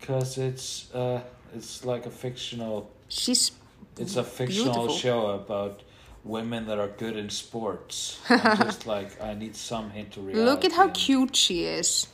[0.00, 1.20] Because it's uh,
[1.54, 2.90] it's like a fictional.
[3.08, 3.52] She's
[3.98, 4.96] It's a fictional Beautiful.
[4.96, 5.82] show about
[6.24, 8.20] women that are good in sports.
[8.28, 10.44] Just like I need some hint to reality.
[10.44, 12.08] look at how cute she is.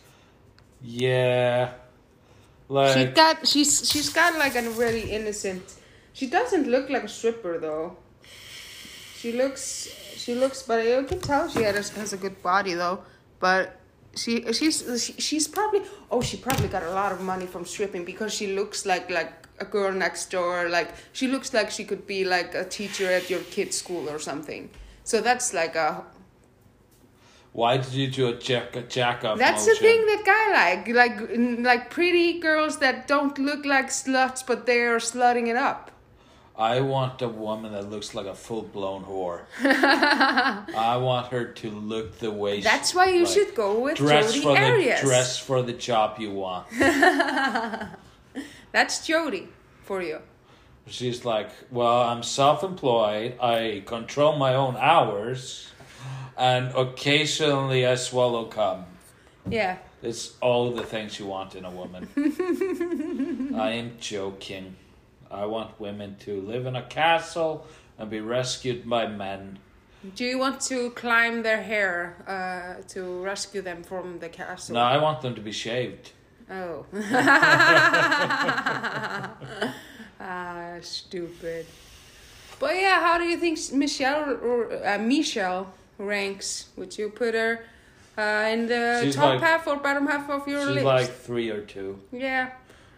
[0.83, 1.73] Yeah.
[2.69, 5.63] She Like got she's she's got like a really innocent.
[6.13, 7.97] She doesn't look like a stripper though.
[9.17, 13.03] She looks she looks, but you can tell she has has a good body though.
[13.41, 13.77] But
[14.15, 18.05] she she's she, she's probably oh she probably got a lot of money from stripping
[18.05, 20.69] because she looks like like a girl next door.
[20.69, 24.19] Like she looks like she could be like a teacher at your kid's school or
[24.19, 24.71] something.
[25.05, 26.05] So that's like a
[27.53, 30.89] why did you do a jack a jack off That's the thing that guy like,
[30.89, 31.31] like,
[31.65, 35.91] like pretty girls that don't look like sluts, but they're slutting it up.
[36.61, 39.45] I want a woman that looks like a full blown whore.
[39.65, 43.97] I want her to look the way That's she, why you like, should go with
[43.97, 45.01] dress Jodi for Arias.
[45.01, 46.67] the dress for the job you want.
[48.73, 49.49] That's Jodi
[49.85, 50.19] for you.
[50.87, 53.39] She's like, well, I'm self-employed.
[53.41, 55.69] I control my own hours,
[56.37, 58.85] and occasionally I swallow cum.
[59.49, 59.79] Yeah.
[60.03, 62.07] It's all the things you want in a woman.
[63.57, 64.77] I am joking.
[65.31, 67.67] I want women to live in a castle
[67.99, 69.59] and be rescued by men.
[70.17, 74.75] Do you want to climb their hair uh, to rescue them from the castle?
[74.75, 76.13] No, I want them to be shaved.
[76.51, 76.87] Oh.
[80.21, 81.67] ah, stupid.
[82.59, 86.69] But yeah, how do you think Michelle or uh, Michelle ranks?
[86.77, 87.65] Would you put her
[88.19, 90.85] uh, in the She's top like- half or bottom half of your She's list?
[90.87, 91.99] like three or two.
[92.13, 92.51] yeah.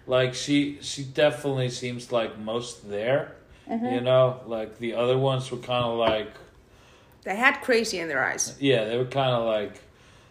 [0.07, 3.37] Like she, she definitely seems like most there.
[3.71, 3.87] Mm-hmm.
[3.95, 6.33] You know, like the other ones were kind of like,
[7.23, 8.57] They had crazy in their eyes.
[8.61, 9.81] yeah, they were kind of like.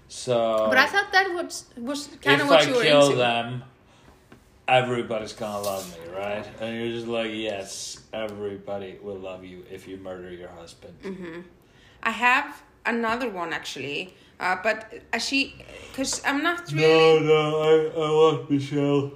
[0.09, 3.15] So But I thought that was was kind of what I you were kill into.
[3.17, 3.63] them,
[4.67, 6.45] everybody's gonna love me, right?
[6.59, 10.93] And you're just like, yes, everybody will love you if you murder your husband.
[11.03, 11.41] Mm-hmm.
[12.03, 15.55] I have another one actually, uh, but uh, she,
[15.91, 16.83] because I'm not really.
[16.87, 19.11] no, no, I, I want Michelle.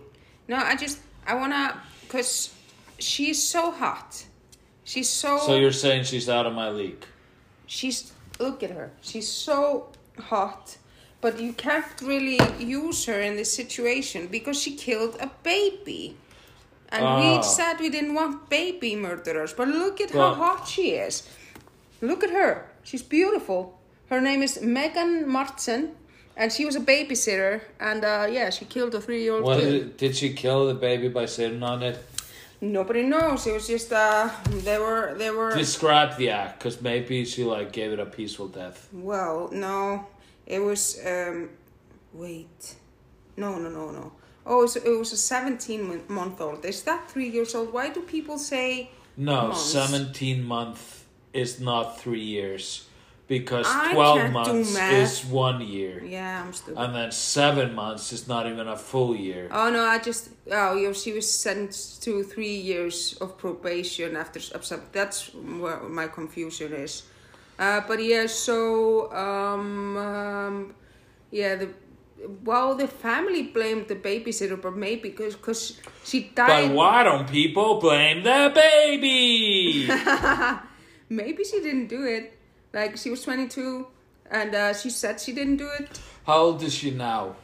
[0.47, 2.53] No, I just I wanna, cause
[2.99, 4.25] she's so hot.
[4.83, 5.39] She's so.
[5.39, 7.03] So you're saying she's out of my league?
[7.65, 8.91] She's look at her.
[9.01, 9.87] She's so
[10.19, 10.77] hot,
[11.21, 16.17] but you can't really use her in this situation because she killed a baby.
[16.89, 17.19] And Oh.
[17.19, 17.41] we ah.
[17.41, 21.23] said we didn't want baby murderers, but look at Well- how hot she is.
[22.01, 22.69] Look at her.
[22.83, 23.79] She's beautiful.
[24.09, 25.95] Her name is Megan Martsen,
[26.35, 27.61] and she was a babysitter.
[27.79, 29.97] And uh, yeah, she killed a three-year-old kid.
[29.97, 31.97] Did she kill the baby by sitting on it?
[32.61, 33.45] Nobody knows.
[33.45, 35.53] It was just uh, they were they were.
[35.53, 38.87] Describe the act, because maybe she like gave it a peaceful death.
[38.93, 40.07] Well, no,
[40.45, 40.99] it was.
[41.05, 41.49] Um,
[42.13, 42.75] wait,
[43.35, 44.13] no, no, no, no.
[44.45, 46.63] Oh, it was, it was a seventeen-month-old.
[46.65, 47.73] Is that three years old?
[47.73, 48.89] Why do people say?
[49.17, 49.61] No, Months.
[49.61, 52.87] seventeen month is not three years,
[53.27, 56.79] because I twelve months is one year, Yeah, I'm stupid.
[56.81, 59.49] and then seven months is not even a full year.
[59.51, 60.29] oh no, I just.
[60.51, 64.39] Oh, yeah, she was sentenced to three years of probation after.
[64.91, 67.03] That's where my confusion is.
[67.57, 70.75] Uh, but yeah, so um, um,
[71.31, 71.69] yeah, the
[72.43, 76.69] well, the family blamed the babysitter, but maybe because cause she died.
[76.69, 79.87] But why don't people blame the baby?
[81.09, 82.34] Maybe she didn't do it.
[82.75, 83.87] Like she was 22
[84.29, 85.99] and uh, she said she didn't do it.
[86.27, 87.35] How old is she now?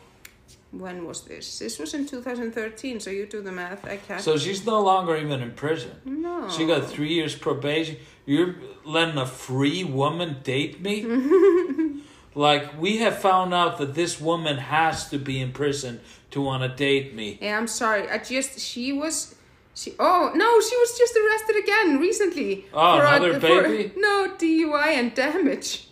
[0.71, 1.59] when was this?
[1.59, 3.85] This was in 2013, so you do the math.
[3.85, 4.21] I can't.
[4.21, 5.91] So she's no longer even in prison.
[6.05, 6.49] no.
[6.49, 7.97] She got three years probation.
[8.25, 8.55] You're
[8.85, 11.03] letting a free woman date me?
[12.35, 15.99] like, we have found out that this woman has to be in prison
[16.31, 17.37] to want to date me.
[17.41, 18.09] Yeah, I'm sorry.
[18.09, 19.35] I just she was
[19.73, 22.65] she oh no, she was just arrested again recently.
[22.73, 23.93] Oh, for a- another for- baby?
[23.97, 25.87] no DUI and damage.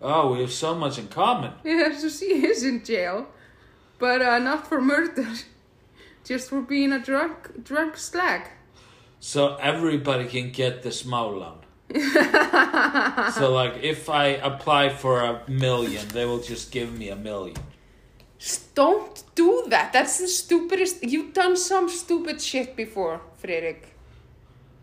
[0.00, 1.52] Oh, we have so much in common.
[1.64, 3.26] Yeah, so she is in jail,
[3.98, 5.28] but uh, not for murder,
[6.24, 8.42] just for being a drunk drunk slag.
[9.20, 11.58] So everybody can get the small loan.
[13.34, 17.56] so, like, if I apply for a million, they will just give me a million.
[18.42, 19.92] Just Don't do that.
[19.92, 21.04] That's the stupidest.
[21.04, 23.82] You've done some stupid shit before, Friðrik.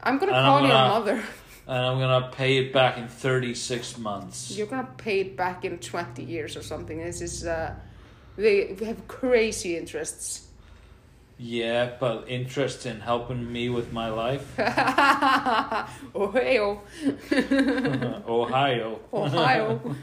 [0.01, 1.23] I'm gonna And call I'm your gonna- mother.
[1.67, 4.51] And I'm gonna pay it back in 36 months.
[4.51, 6.97] You're gonna pay it back in 20 years or something.
[6.99, 7.73] This is uh,
[8.37, 10.47] they have crazy interests.
[11.37, 14.45] Yeah, but interest in helping me with my life?
[16.15, 16.81] Ohio,
[18.27, 18.99] Ohio.
[19.13, 19.95] Ohio.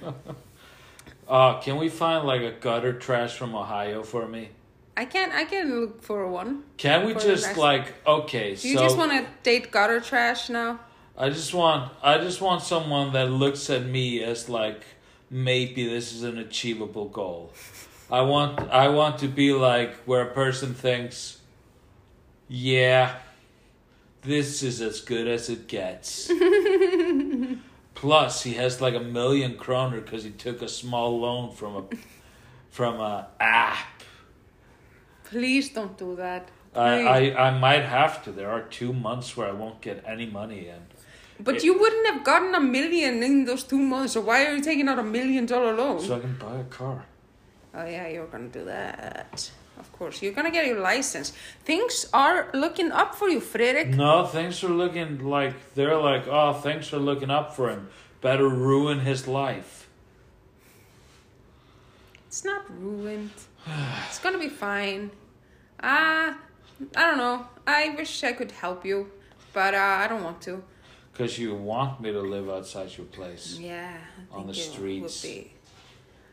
[1.29, 4.51] Uh, can we find like a gutter trash from Ohio for me?
[4.97, 6.63] I can I can look for one.
[6.77, 10.81] Can we just like okay, Do you so just want to date gutter trash now?
[11.19, 14.85] I just want I just want someone that looks at me as like
[15.29, 17.53] maybe this is an achievable goal.
[18.11, 21.41] I want I want to be like where a person thinks,
[22.49, 23.17] yeah,
[24.23, 26.31] this is as good as it gets.
[27.97, 31.85] Plus, he has like a million kroner because he took a small loan from a
[32.71, 34.03] from a app.
[35.25, 36.51] Please don't do that.
[36.75, 38.33] I, I I might have to.
[38.33, 40.83] There are two months where I won't get any money in.
[41.41, 44.63] But you wouldn't have gotten a million in those two months, so why are you
[44.63, 46.01] taking out a million dollar loan?
[46.01, 47.05] So I can buy a car.
[47.75, 49.51] Oh yeah, you're gonna do that.
[49.79, 51.33] Of course, you're gonna get your license.
[51.65, 53.95] Things are looking up for you, Friðrik.
[53.95, 57.89] No, things are looking like they're like, oh, things are looking up for him.
[58.21, 59.89] Better ruin his life.
[62.27, 63.31] It's not ruined.
[64.09, 65.11] It's gonna be fine.
[65.83, 66.39] Ah,
[66.97, 67.47] I don't know.
[67.67, 69.11] I wish I could help you,
[69.53, 70.63] but uh, I don't want to.
[71.13, 73.59] Because you want me to live outside your place.
[73.59, 73.97] Yeah,
[74.33, 75.25] I On the streets.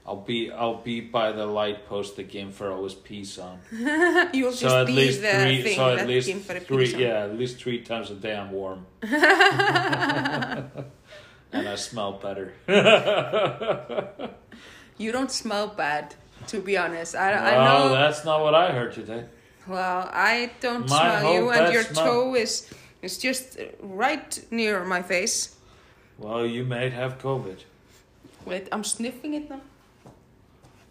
[0.06, 3.60] I'll be I'll be by the light post that Gimfer always pees on.
[4.34, 7.24] You'll so just at be least the three thing so at least for three yeah,
[7.24, 8.86] at least three times a day I'm warm.
[9.02, 9.14] and
[11.54, 12.54] I smell better.
[14.98, 16.14] You don't smell bad,
[16.48, 17.16] to be honest.
[17.16, 17.90] I, I know.
[17.90, 19.26] that's not what I heard today.
[19.68, 22.06] Well, I don't My smell you, and your smell.
[22.06, 22.70] toe is
[23.02, 25.56] is just right near my face.
[26.18, 27.58] Well, you may have COVID.
[28.46, 29.62] Wait, I'm sniffing it now.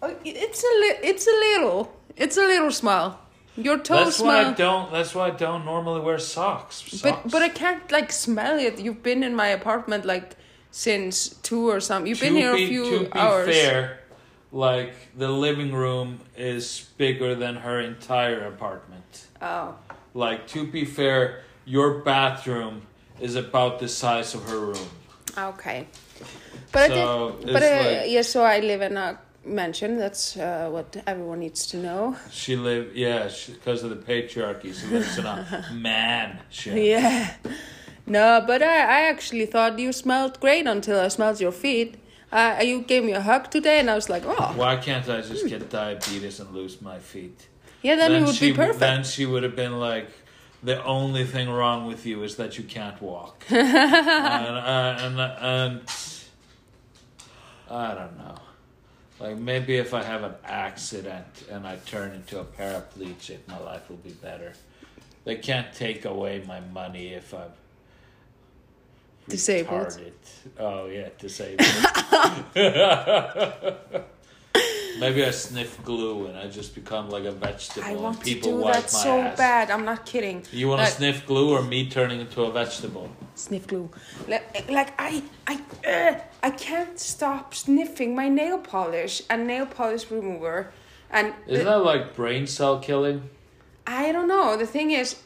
[0.05, 3.19] Oh, it's a li- it's a little, it's a little smell.
[3.57, 4.91] Your toe That's why I don't.
[4.91, 6.83] That's why I don't normally wear socks.
[6.83, 7.31] But Socks.
[7.31, 8.79] but I can't like smell it.
[8.81, 10.37] You've been in my apartment like
[10.71, 12.09] since two or something.
[12.09, 14.01] You've been To here a be- few to be fair,
[14.51, 19.27] like the living room is bigger than her entire apartment.
[19.43, 19.75] Oh,
[20.15, 22.83] Like to be fair, your bathroom
[23.21, 24.89] is about the size of her room.
[25.39, 25.87] okay.
[26.73, 28.23] But I did, but like- yeah.
[28.23, 29.99] So I live in a mansion.
[29.99, 32.17] That's uh, what everyone needs to know.
[32.31, 34.75] She live yeah because of the patriarchy.
[34.75, 36.77] She lives in a mansion.
[36.77, 37.35] Yeah.
[38.07, 41.97] No, but I, I actually thought you smelled great until I smelled your feet.
[42.33, 45.21] Uh, you gave me a hug today, and I was like, oh, Why can't I
[45.21, 47.47] just get diabetes and lose my feet?
[47.83, 48.81] yeah, then, you would she be perfect.
[48.81, 50.09] Then she would have been like,
[50.63, 53.45] the only thing wrong with you is that you can't walk.
[53.51, 55.81] and, uh, and and
[57.71, 58.37] I don't know.
[59.23, 63.89] Like maybe if I have an accident and I turn into a paraplegic, my life
[63.89, 64.53] will be better.
[65.25, 67.53] They can't take away my money if I'm
[69.29, 69.87] Disabled.
[69.87, 70.13] retarded.
[70.59, 71.69] Oh yeah, disabled.
[74.99, 78.25] Maybe I sniff glue and I just become like a vegetable I and want to
[78.25, 79.37] people do that so ass.
[79.37, 79.71] bad.
[79.71, 80.45] I'm not kidding.
[80.53, 83.09] You want to Like- sniff glue or me turning into a vegetable?
[83.35, 83.91] Sniff glue.
[84.29, 90.11] Like, like I, I, uh, I can't stop sniffing my nail polish and nail polish
[90.11, 90.71] remover,
[91.11, 93.31] and Isn't that like brain cell killing?
[93.87, 94.57] I don't know.
[94.57, 95.17] The thing is,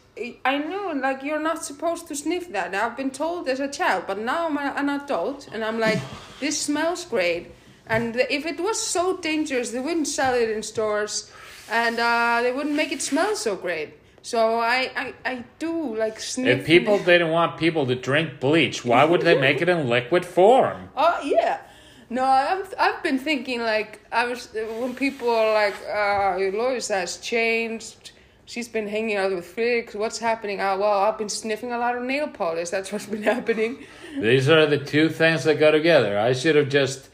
[0.45, 2.75] I know like you're not supposed to sniff that.
[2.75, 5.99] I've been told as a child, but now I'm an adult, and I'm like,
[6.41, 7.49] this smells great.
[7.87, 11.31] And if it was so dangerous, they wouldn't sell it in stores,
[11.71, 13.95] and uh, they wouldn't make it smell so great.
[14.23, 16.61] So I, I, I do like sniff.
[16.61, 20.25] If people didn't want people to drink bleach, why would they make it in liquid
[20.25, 20.89] form?
[20.97, 21.61] Oh yeah.
[22.09, 27.19] No, I've I've been thinking like I was when people are like, uh, Lois has
[27.19, 28.13] changed.
[28.47, 29.95] She's been hanging out with Felix.
[29.95, 30.61] What's happening?
[30.61, 32.71] Oh, well, I've been sniffing a lot of nail polish.
[32.71, 33.85] That's what's been happening.
[34.21, 36.17] These are the two things that go together.
[36.17, 37.09] I should have just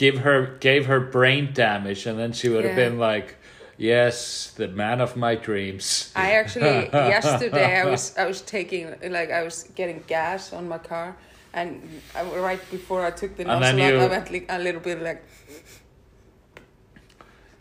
[0.00, 2.88] give her gave her brain damage, and then she would have Yeah.
[2.88, 3.28] been like,
[3.76, 4.16] "Yes,
[4.60, 8.84] the man of my dreams." I actually yesterday I was I was taking
[9.18, 11.08] like I was getting gas on my car,
[11.52, 11.68] and
[12.18, 15.20] I, right before I took the nozzle you- I went like, a little bit like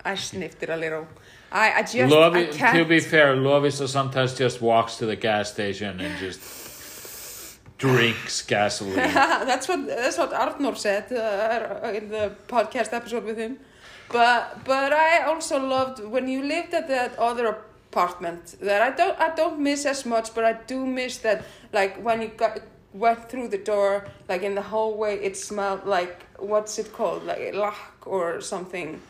[0.05, 1.07] I sniffed it a little.
[1.51, 2.41] I I just I Lovi,
[2.77, 6.39] to be fair, Lovísa sometimes just walks to the gas station and just
[7.79, 8.95] drinks gasoline.
[9.49, 13.57] that's what that's what Arnor said uh, in the podcast episode with him.
[14.11, 17.47] But but I also loved when you lived at that other
[17.91, 21.97] apartment that I don't I don't miss as much, but I do miss that like
[22.03, 22.59] when you got
[22.93, 27.53] went through the door like in the hallway it smelled like what's it called like
[27.53, 29.01] lac or something.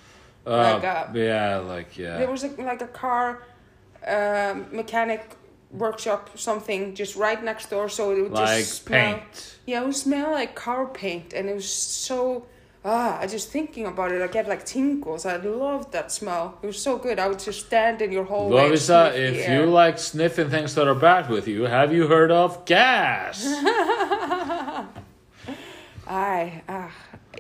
[0.45, 3.43] Uh, Like, uh, yeah, like yeah There was a, like a car
[4.07, 5.35] um, mechanic
[5.71, 9.15] workshop something just right next door, so it would like just smell.
[9.15, 9.57] paint.
[9.65, 12.45] Yeah, it would smell like car paint, and it was so.
[12.85, 15.25] Ah, I just thinking about it, I get like tingles.
[15.25, 16.57] I loved that smell.
[16.63, 17.19] It was so good.
[17.19, 18.69] I would just stand in your hallway.
[18.69, 22.63] Lovísa, if you like sniffing things that are bad with you, have you heard of
[22.65, 23.43] gas?
[26.07, 26.91] I ah,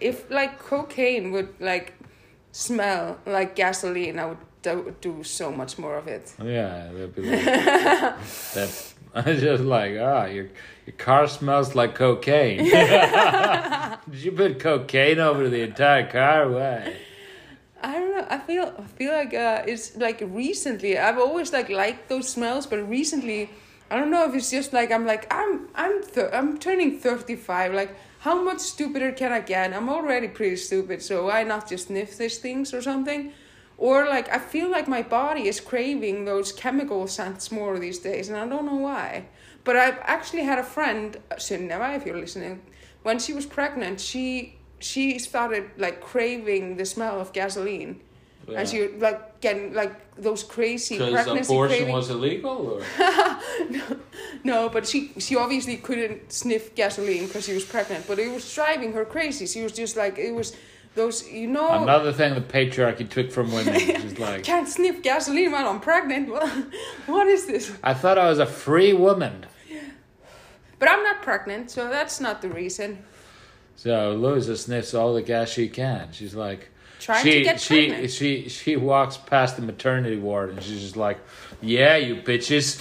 [0.01, 1.93] if like cocaine would like
[2.51, 6.33] smell like gasoline, I would do, do so much more of it.
[6.43, 7.43] yeah, they'd be like,
[8.53, 8.93] that.
[9.15, 10.49] I just like ah, your
[10.85, 12.59] your car smells like cocaine.
[14.09, 16.47] Did you put cocaine over the entire car?
[16.49, 16.95] Why?
[17.81, 18.27] I don't know.
[18.29, 20.97] I feel I feel like uh, it's like recently.
[20.99, 23.49] I've always like liked those smells, but recently,
[23.89, 27.35] I don't know if it's just like I'm like I'm I'm th- I'm turning thirty
[27.35, 27.73] five.
[27.73, 29.73] Like how much stupider can I get?
[29.73, 33.31] I'm already pretty stupid, so why not just sniff these things or something?
[33.79, 38.27] Or like I feel like my body is craving those chemical scents more these days,
[38.27, 39.25] and I don't know why.
[39.63, 42.61] But I've actually had a friend, uh, Sunneva, if you're listening,
[43.03, 48.01] when she was pregnant, she she started like craving the smell of gasoline.
[48.57, 51.53] And she like getting like those crazy pregnancy
[51.93, 52.81] was illegal, or
[54.43, 58.07] No, but she she obviously couldn't sniff gasoline because she was pregnant.
[58.07, 59.45] But it was driving her crazy.
[59.45, 60.55] She was just like it was
[60.99, 63.79] those you know another thing the patriarchy took from women.
[63.79, 66.29] She's like, can't sniff gasoline while I'm pregnant.
[66.29, 66.47] What
[67.07, 67.71] what is this?
[67.83, 69.45] I thought I was a free woman.
[70.79, 73.03] But I'm not pregnant, so that's not the reason.
[73.75, 76.09] So Lovísa sniffs all the gas she can.
[76.11, 76.69] She's like,
[76.99, 78.11] Trying she to get she pregnant.
[78.11, 81.17] she she walks past the maternity ward and she's just like,
[81.61, 82.77] "Yeah, you bitches,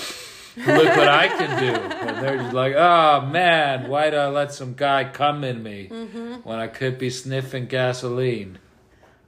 [0.66, 1.72] look what I can do."
[2.06, 5.88] And they're just like, "Oh man, why did I let some guy come in me
[5.90, 6.34] Mm-hmm.
[6.48, 8.58] when I could be sniffing gasoline?"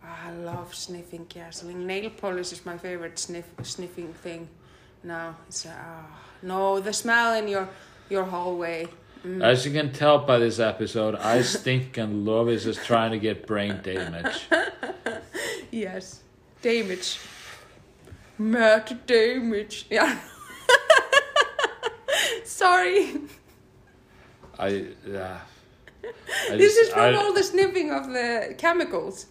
[0.03, 1.87] I love sniffing gasoline.
[1.87, 4.49] Nail polish is my favorite sniff sniffing thing.
[5.03, 6.07] No, it's uh, ah
[6.43, 7.69] no the smell in your
[8.09, 8.87] your hallway.
[9.25, 9.43] Mm.
[9.43, 13.19] As you can tell by this episode, I stink and love is just trying to
[13.19, 14.47] get brain damage.
[15.71, 16.21] Yes,
[16.63, 17.19] damage.
[18.39, 19.87] Mad damage.
[19.91, 20.19] Yeah.
[22.61, 23.15] Sorry.
[24.59, 24.69] I
[25.07, 25.39] yeah.
[26.51, 29.27] I This just- is from I- all the sniffing of the chemicals.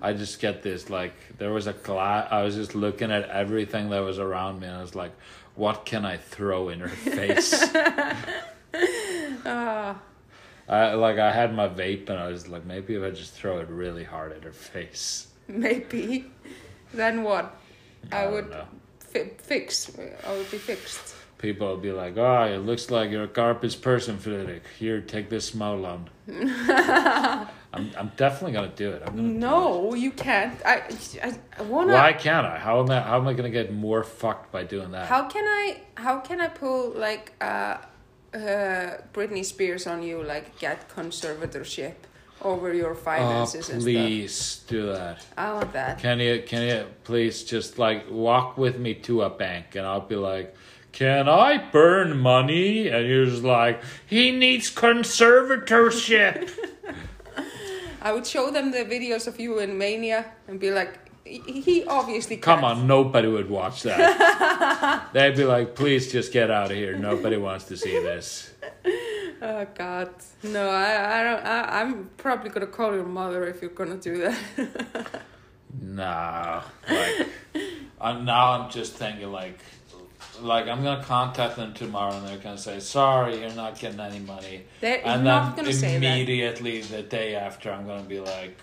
[0.00, 2.28] I just get this like there was a glass.
[2.30, 5.10] I was just looking at everything that was around me, and I was like,
[5.56, 7.50] "What can I throw in her face?"
[9.44, 9.98] Ah,
[10.68, 13.58] I like I had my vape, and I was like, maybe if I just throw
[13.58, 15.26] it really hard at her face.
[15.48, 16.30] maybe.
[16.94, 17.56] Then what?
[18.12, 18.54] I, don't would
[19.00, 19.90] fi- fix.
[20.26, 21.14] I would be fixed.
[21.38, 24.62] People would be like, "Oh, it looks like you're a garbage person, Friðrik.
[24.78, 26.10] Here, take this small on."
[27.72, 29.02] I'm I'm definitely gonna do it.
[29.06, 29.38] I'm gonna do it.
[29.38, 30.58] No, you can't.
[30.64, 30.82] I,
[31.22, 31.92] I, I wanna.
[31.92, 32.58] Why can't I?
[32.58, 33.00] How am I?
[33.00, 35.06] How am I gonna get more fucked by doing that?
[35.06, 35.80] How can I?
[35.94, 37.76] How can I pull like uh,
[38.34, 38.38] uh,
[39.12, 40.22] Britney Spears on you?
[40.22, 41.94] Like get conservatorship
[42.42, 43.92] over your Oh, finances and stuff.
[43.92, 45.24] please do that.
[45.36, 45.98] I want that.
[45.98, 50.00] Can you can you please just like walk with me to a bank and I'll
[50.00, 50.54] be like,
[50.98, 52.88] Can I burn money?
[52.88, 56.50] And you're just like, He needs conservatorship.
[58.02, 61.84] I would show them the videos of you in Mania and be like, he, he
[61.84, 62.78] obviously Come can't.
[62.80, 65.10] on, nobody would watch that.
[65.12, 66.96] They'd be like, Please just get out of here.
[66.96, 68.52] Nobody wants to see this.
[69.40, 70.10] Oh God,
[70.42, 70.68] no!
[70.68, 71.46] I, I don't.
[71.46, 75.22] I, I'm probably gonna call your mother if you're gonna do that.
[75.80, 76.62] Nah.
[76.90, 77.28] Like
[78.00, 79.60] I'm now I'm just thinking like
[80.40, 84.20] like I'm gonna contact them tomorrow, and they're gonna say, "Sorry, you're not getting any
[84.20, 86.04] money." They're and not then gonna say that.
[86.04, 88.56] immediately the day after, I'm gonna be like,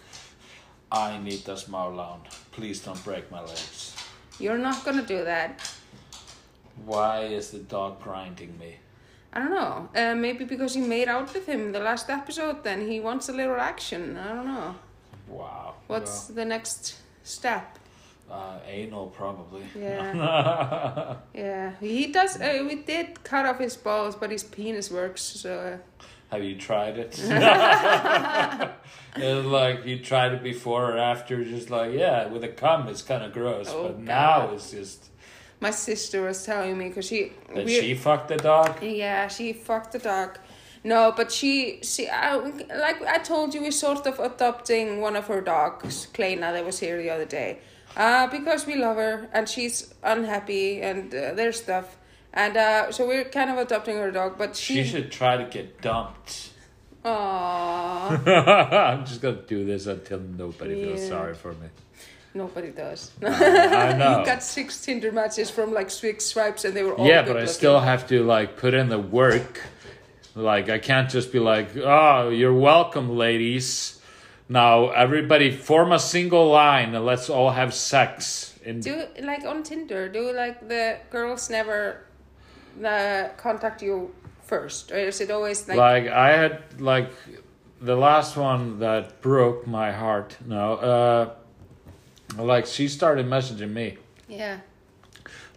[0.91, 2.21] "I need the small loan.
[2.51, 3.95] Please don't break my legs."
[4.39, 5.61] You're not gonna do that.
[6.86, 8.78] Why is the dog grinding me?
[9.34, 9.89] I don't know.
[9.95, 13.30] Uh, maybe because you made out with him in the last episode, and he wants
[13.30, 14.17] a little action.
[14.17, 14.76] I don't know.
[15.28, 15.76] Wow.
[15.88, 17.80] What's the next step?
[18.30, 19.63] Uh, anal probably.
[19.80, 21.15] Yeah.
[21.34, 22.39] Yeah, he does.
[22.39, 25.21] Uh, we did cut off his balls, but his penis works.
[25.21, 27.19] So uh, Have you tried it?
[29.15, 31.43] it's like you tried it before or after.
[31.43, 35.09] Just like yeah, with a cum, it's kind of gross, Oh, but now it's just
[35.59, 37.32] my sister was telling me because she.
[37.53, 38.84] that she fucked the dog.
[38.84, 40.39] Yeah, she fucked the dog.
[40.84, 45.26] No, but she, she, I, like I told you, we're sort of adopting one of
[45.26, 47.57] her dogs, Kleina, that was here the other day,
[47.98, 51.98] uh, because we love her and she's unhappy and uh, there's stuff,
[52.34, 54.38] and uh, so we're kind of adopting her dog.
[54.38, 56.52] But she, She should try to get dumped.
[57.04, 58.28] Aww,
[58.74, 61.68] I'm just gonna do this until nobody feels sorry for me.
[62.34, 63.12] nobody does.
[63.24, 64.20] I know.
[64.20, 67.32] you got six Tinder matches from like six swipes, and they were all yeah, but
[67.38, 67.48] I looking.
[67.54, 69.62] still have to like put in the work.
[70.34, 73.95] Like I can't just be like, "Oh, you're welcome, ladies."
[74.48, 78.58] Now everybody form a single line and let's all have sex.
[78.64, 80.10] In Do like on Tinder?
[80.10, 82.06] Do like the girls never
[82.84, 87.10] uh, contact you first, or is it always like, like I had like
[87.82, 90.38] the last one that broke my heart.
[90.46, 91.34] No, uh,
[92.38, 93.98] like she started messaging me.
[94.28, 94.60] yeah,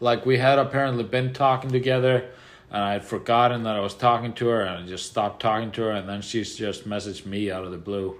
[0.00, 2.28] Like we had apparently been talking together,
[2.70, 5.70] and I had forgotten that I was talking to her, and I just stopped talking
[5.72, 8.16] to her, and then she's just messaged me out of the blue.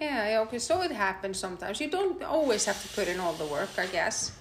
[0.00, 0.58] Yeah, yeah, okay?
[0.58, 1.80] So it happens sometimes.
[1.80, 4.32] You don't always have to put in all the work, I guess.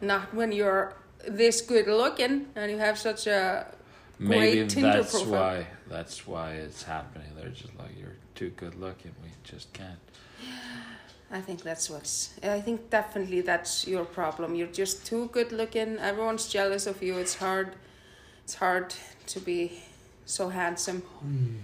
[0.00, 0.94] Not when you're
[1.28, 3.66] this good looking and you have such a
[4.18, 5.32] Maybe great Tinder that's profile.
[5.32, 7.28] why that's why it's happening.
[7.36, 9.12] They're just like you're too good looking.
[9.22, 9.98] We just can't.
[11.32, 12.34] I think that's what's.
[12.42, 14.54] I think definitely that's your problem.
[14.54, 15.98] You're just too good looking.
[15.98, 17.18] Everyone's jealous of you.
[17.18, 17.76] It's hard.
[18.44, 18.94] It's hard
[19.26, 19.80] to be
[20.26, 21.02] so handsome.
[21.02, 21.56] Hmm.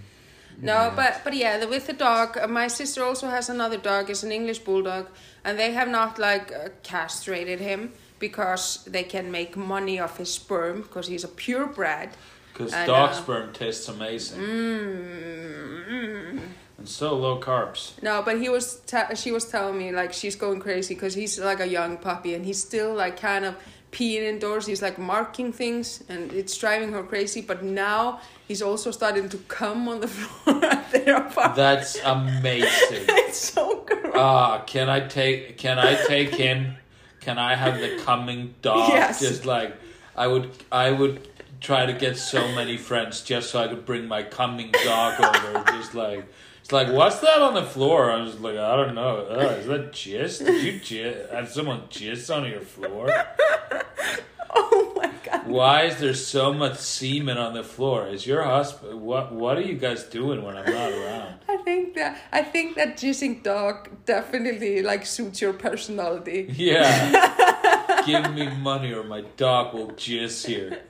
[0.61, 4.09] No, but but yeah, the, with the dog, uh, my sister also has another dog.
[4.09, 5.07] It's an English bulldog,
[5.43, 10.33] and they have not like uh, castrated him because they can make money off his
[10.33, 12.09] sperm because he's a purebred.
[12.53, 13.17] Because dog know.
[13.17, 16.39] sperm tastes amazing Mm.
[16.79, 17.91] and so low carbs.
[18.01, 18.81] No, but he was.
[19.15, 22.43] She was telling me like she's going crazy because he's like a young puppy and
[22.45, 23.55] he's still like kind of
[23.97, 24.67] peeing indoors.
[24.67, 27.41] He's like marking things and it's driving her crazy.
[27.41, 31.55] But now he's also starting to come on the floor at their apartment.
[31.55, 32.69] That's amazing.
[33.09, 34.13] it's so gross.
[34.15, 35.57] Ah, can I take?
[35.57, 36.75] Can I take him?
[37.21, 38.89] Can I have the coming dog?
[38.89, 39.19] Yes.
[39.19, 39.75] Just like
[40.15, 41.27] I would, I would
[41.59, 45.63] try to get so many friends just so I could bring my coming dog over.
[45.71, 46.25] just like
[46.67, 48.11] it's like, what's that on the floor?
[48.11, 49.25] I'm just like, I don't know.
[49.29, 50.45] Uh, is that jizz?
[50.45, 51.31] Did you jizz?
[51.33, 53.07] Have someone jizz on your floor?
[54.53, 55.47] oh my god.
[55.47, 58.09] Why is there so much semen on the floor?
[58.09, 58.99] Is your husband?
[58.99, 61.35] What What are you guys doing when I'm not around?
[61.47, 66.53] I think that I think that jizzing dog definitely like suits your personality.
[66.53, 68.03] Yeah.
[68.05, 70.81] Give me money or my dog will jizz here.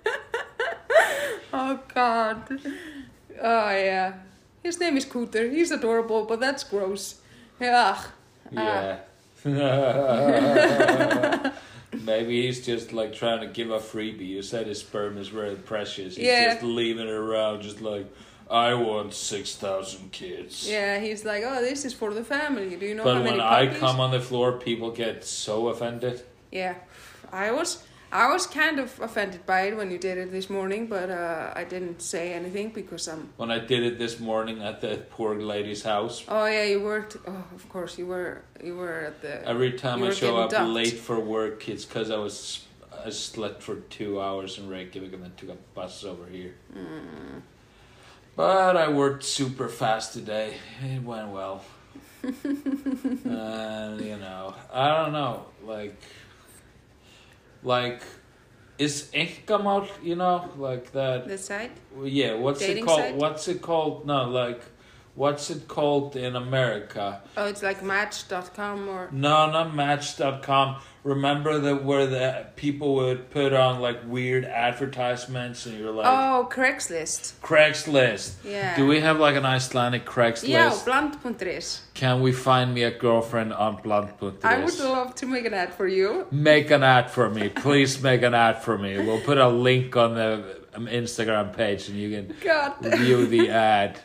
[1.54, 2.50] Oh god.
[3.40, 4.14] Oh yeah.
[4.68, 5.49] His name is Cooter.
[5.49, 7.22] He's adorable, but that's gross.
[7.57, 7.97] Yeah.
[8.51, 8.97] Yeah.
[12.03, 14.28] Maybe he's just like trying to give a freebie.
[14.28, 16.18] You said his sperm is very precious.
[16.18, 16.55] He's Yeah.
[16.55, 18.07] just leaving it around, just like,
[18.51, 20.68] I want 6,000 kids.
[20.70, 22.76] Yeah, he's like, oh, this is for the family.
[22.76, 23.80] Do you know how but many when I puppies?
[23.80, 26.24] come on the floor, people get so offended.
[26.51, 26.76] Yeah,
[27.32, 30.88] I was, I was kind of offended by it when you did it this morning,
[30.88, 33.30] but uh, I didn't say anything because I'm.
[33.38, 37.01] When I did it this morning at the poor lady's house, Oh yeah, you were.
[37.01, 38.43] T- oh, of course you were.
[38.64, 39.45] You were at the.
[39.47, 40.74] every time I show up dumped.
[40.74, 42.66] late for work, it's because I was
[43.05, 46.55] I slept for two hours in Reykjavik and then took a bus over here.
[46.76, 47.41] Mm.
[48.36, 50.55] But I worked super fast today.
[50.84, 51.64] It went well.
[52.24, 55.95] and you know, I don't know, like,
[57.64, 58.01] like,
[58.78, 61.28] is Einkamál, you know, like that?
[61.28, 61.72] The side.
[62.03, 62.99] Yeah, what's Dating it called?
[62.99, 63.16] site?
[63.16, 64.05] What's it called?
[64.05, 64.62] No, like
[65.18, 67.22] what's it called in America?
[67.36, 70.78] Oh, it's like Match.com or No, not Match.com.
[71.03, 76.47] Remember that where the people would put on like weird advertisements, and you're like oh
[76.51, 77.34] Craigslist.
[77.41, 78.36] Craigslist.
[78.43, 78.76] Yeah.
[78.76, 80.49] Do we have like an Icelandic Craigslist?
[80.49, 81.82] Yeah, bland.is.
[81.93, 84.43] Can we find me a girlfriend on bland.is?
[84.43, 86.28] I would love to make an ad for you.
[86.30, 87.49] Make an ad for me.
[87.49, 88.97] Please make an ad for me.
[88.99, 92.76] We'll put a link on the um, Instagram page and you can God.
[92.82, 93.99] view the ad.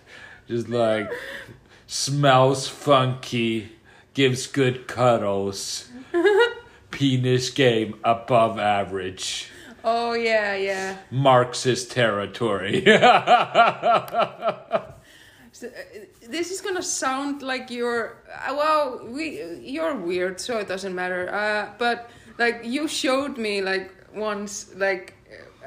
[0.53, 1.11] Just like
[1.86, 3.72] smells funky,
[4.12, 5.88] gives good cuddles,
[6.90, 9.48] penis game above average,
[9.82, 10.98] Oh yeah, yeah.
[11.11, 12.84] marks his territory.
[15.55, 15.70] So, uh,
[16.28, 18.16] this is gonna sound like you're
[18.48, 23.61] uh, well we you're weird so it doesn't matter uh but like you showed me
[23.61, 25.12] like once like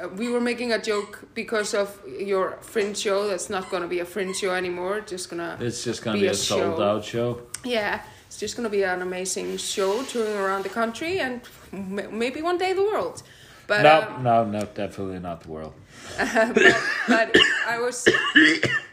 [0.01, 3.99] uh, we were making a joke because of your fringe show that's not gonna be
[3.99, 6.83] a fringe show anymore just gonna it's just gonna Be be, a a sold show.
[6.83, 7.41] out show.
[7.63, 11.41] yeah it's just gonna be an amazing show touring around the country and
[11.73, 13.23] m- maybe one day the world
[13.67, 15.73] but no, um, no, no, definitely not the world.
[16.17, 16.75] But,
[17.07, 17.35] but
[17.67, 18.07] I was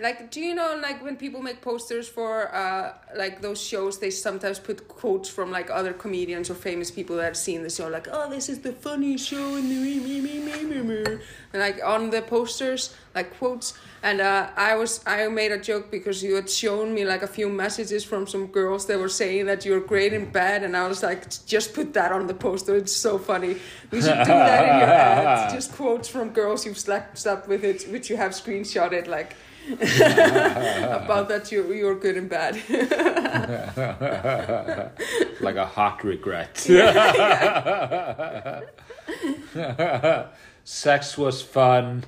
[0.00, 4.11] like, do you know like when people make posters for uh like those shows, they
[4.11, 7.88] sometimes put quotes from like other comedians or famous people that have seen the show,
[7.88, 11.05] like, oh, this is the funny show in the me me me me me me,
[11.53, 13.74] and like on the posters, like quotes.
[14.05, 17.28] And uh, I was I made a joke because you had shown me like a
[17.28, 20.88] few messages from some girls that were saying that you're great in bed, and I
[20.88, 22.74] was like, just put that on the poster.
[22.74, 23.59] It's so funny.
[23.92, 25.53] We should do that in your ads.
[25.53, 26.78] Just quotes from girls you've
[27.14, 29.34] slept with it, which you have screenshotted, like
[29.70, 32.57] about that you you're good in bed.
[35.40, 36.57] like a hot regret.
[40.64, 42.03] Sex was fun.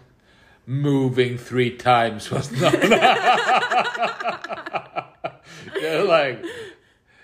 [0.67, 2.73] Moving three times was not.
[5.75, 6.45] They're like,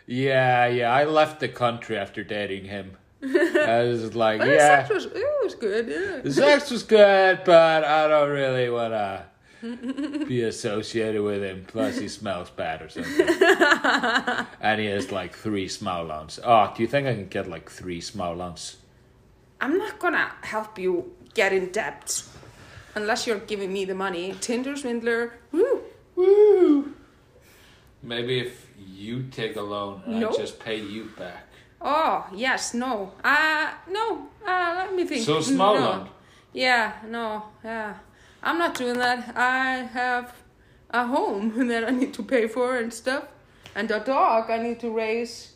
[0.06, 0.92] yeah, yeah.
[0.92, 2.98] I left the country after dating him.
[3.22, 5.88] I was like, But yeah, sex was it was good.
[5.88, 6.20] Yeah.
[6.22, 9.24] the sex was good, but I don't really want to
[10.26, 11.64] be associated with him.
[11.66, 13.28] Plus, he smells bad or something.
[14.60, 16.40] and he has like three small lungs.
[16.42, 18.76] Oh, do you think I can get like three small lungs?
[19.60, 22.22] I'm not gonna help you get in debt
[22.94, 24.34] unless you're giving me the money.
[24.40, 25.34] Tinder swindler.
[25.52, 25.82] Woo.
[26.16, 26.94] Woo!
[28.02, 30.30] Maybe if you take a loan and No.
[30.30, 31.46] I just pay you back.
[31.80, 33.12] Oh yes, no.
[33.24, 34.28] Uh no.
[34.46, 35.24] Uh let me think.
[35.24, 35.90] So small no.
[35.90, 36.08] one.
[36.52, 37.94] Yeah, no, yeah.
[38.42, 39.36] I'm not doing that.
[39.36, 40.34] I have
[40.90, 43.24] a home that I need to pay for and stuff.
[43.74, 45.52] And a dog I need to raise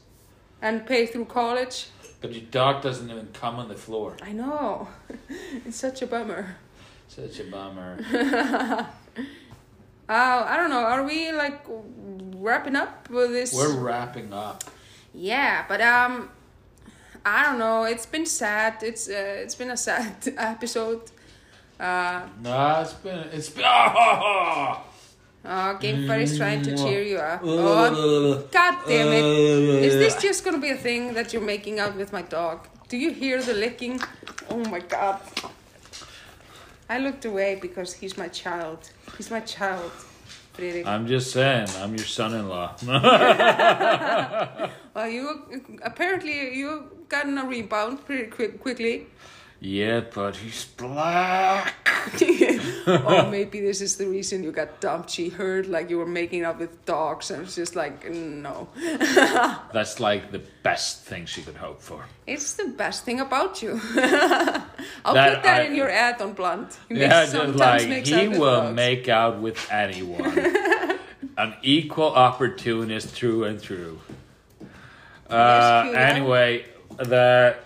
[0.62, 1.89] and pay through college.
[2.20, 4.16] But your dog doesn't even come on the floor.
[4.22, 4.89] I know.
[5.66, 6.57] it's such a bummer.
[7.09, 7.99] Such a bummer.
[10.07, 10.85] Uh, I don't know.
[10.85, 11.64] Are we like
[12.37, 13.55] wrapping up with this?
[13.55, 14.62] We're wrapping up.
[15.14, 16.28] Yeah, but um,
[17.24, 17.84] I don't know.
[17.84, 18.82] It's been sad.
[18.82, 21.02] It's uh, it's been a sad episode.
[21.78, 23.64] Uh, No, it's been it's been.
[23.66, 24.82] Oh,
[25.44, 27.42] uh Game Fairy is trying to cheer you up.
[27.42, 29.24] Uh, Oh, God damn it!
[29.84, 32.66] Is this just gonna be a thing that you're making out with my dog?
[32.88, 34.00] Do you hear the licking?
[34.50, 35.20] Oh my God!
[36.88, 38.90] I looked away because he's my child.
[39.16, 39.90] He's my child,
[40.86, 42.76] I'm just saying, I'm your son-in-law.
[44.94, 45.42] Well, you
[45.82, 49.09] apparently you've gotten a rebound pretty quick, quickly.
[49.66, 51.88] Yeah, but he's black.
[52.86, 55.08] or maybe this is the reason you got dumped.
[55.08, 58.68] She heard like you were making up with dogs, and it's just like no.
[59.72, 62.04] That's like the best thing she could hope for.
[62.26, 63.80] It's the best thing about you.
[65.02, 66.68] I'll That put that I- in your ad on Bland.
[66.90, 68.76] He Yeah, just sometimes like he will dogs.
[68.76, 70.36] make out with anyone.
[71.38, 73.98] An equal opportunist through and through.
[75.30, 76.66] Uh, anyway,
[76.98, 77.56] the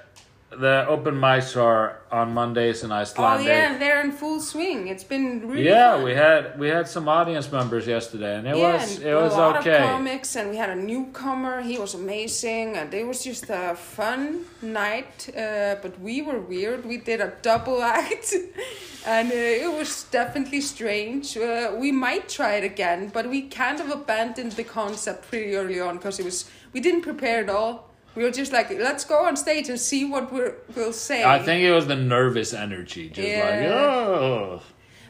[0.58, 3.42] the open mics are on Mondays in Iceland.
[3.42, 4.88] Oh yeah, they're in full swing.
[4.88, 6.04] It's been really yeah, fun.
[6.04, 9.32] we had we had some audience members yesterday, and it yeah, was and it was
[9.34, 9.78] okay.
[9.78, 11.60] of comics, and we had a newcomer.
[11.60, 15.28] He was amazing, and it was just a fun night.
[15.36, 16.84] Uh, but we were weird.
[16.84, 18.34] We did a double act,
[19.06, 21.36] and uh, it was definitely strange.
[21.36, 25.80] Uh, we might try it again, but we kind of abandoned the concept pretty early
[25.80, 27.87] on because it was we didn't prepare at all.
[28.18, 31.22] We were just like, let's go on stage and see what we're, we'll say.
[31.22, 34.60] I think it was the nervous energy, just like oh.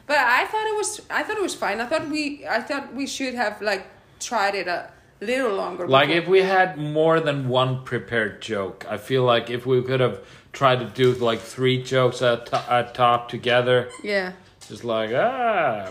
[0.05, 1.81] But I thought it was I thought it was fine.
[1.81, 3.87] I thought we I thought we should have like
[4.19, 4.91] tried it a
[5.21, 5.87] little longer.
[5.87, 9.81] Like before- if we had more than one prepared joke, I feel like if we
[9.81, 10.19] could have
[10.53, 14.33] tried to do like three jokes at, to- at top together, Yeah.
[14.67, 15.89] just like ah,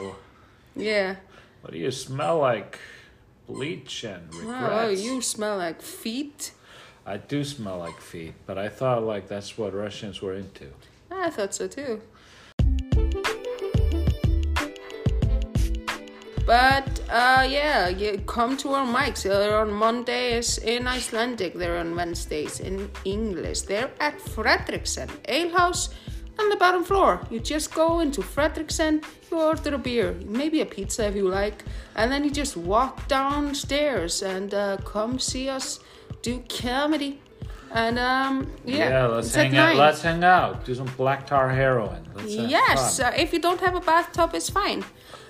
[0.76, 1.16] Yeah.
[1.62, 2.78] What do you smell like?
[3.48, 4.68] Bleach and regrets.
[4.70, 6.52] Oh, you smell like feet.
[7.08, 10.66] I do smell like feet, but I thought like that's what Russians were into.
[11.10, 12.02] I thought so too.
[16.44, 19.22] But uh, yeah, you come to our mics.
[19.22, 21.54] They're on Mondays in Icelandic.
[21.54, 23.62] They're on Wednesdays in English.
[23.62, 25.88] They're at Fredriksen Ale House
[26.38, 27.26] on the bottom floor.
[27.30, 31.64] You just go into Fredriksen, you order a beer, maybe a pizza if you like,
[31.96, 35.80] and then you just walk downstairs and uh, come see us
[36.22, 37.20] do comedy.
[37.70, 39.68] And um, yeah, Yeah, let's hang out.
[39.68, 39.76] nine.
[39.76, 40.64] Let's hang out.
[40.64, 42.02] Do some black tar heroin.
[42.14, 44.84] Let's Yes, uh, if you don't have a bathtub, it's fine.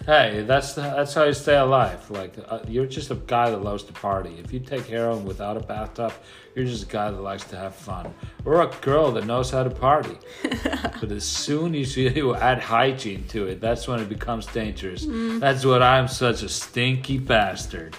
[0.07, 2.09] Hey, that's the, that's how you stay alive.
[2.11, 4.37] Like uh, you're just a guy that loves to party.
[4.43, 6.13] If you take heroin without a bathtub,
[6.55, 8.15] you're just a guy that likes to have fun,
[8.47, 10.17] or a girl that knows how to party.
[11.01, 15.07] but as soon as you add hygiene to it, that's when it becomes dangerous.
[15.07, 17.95] That's what I'm such a stinky bastard.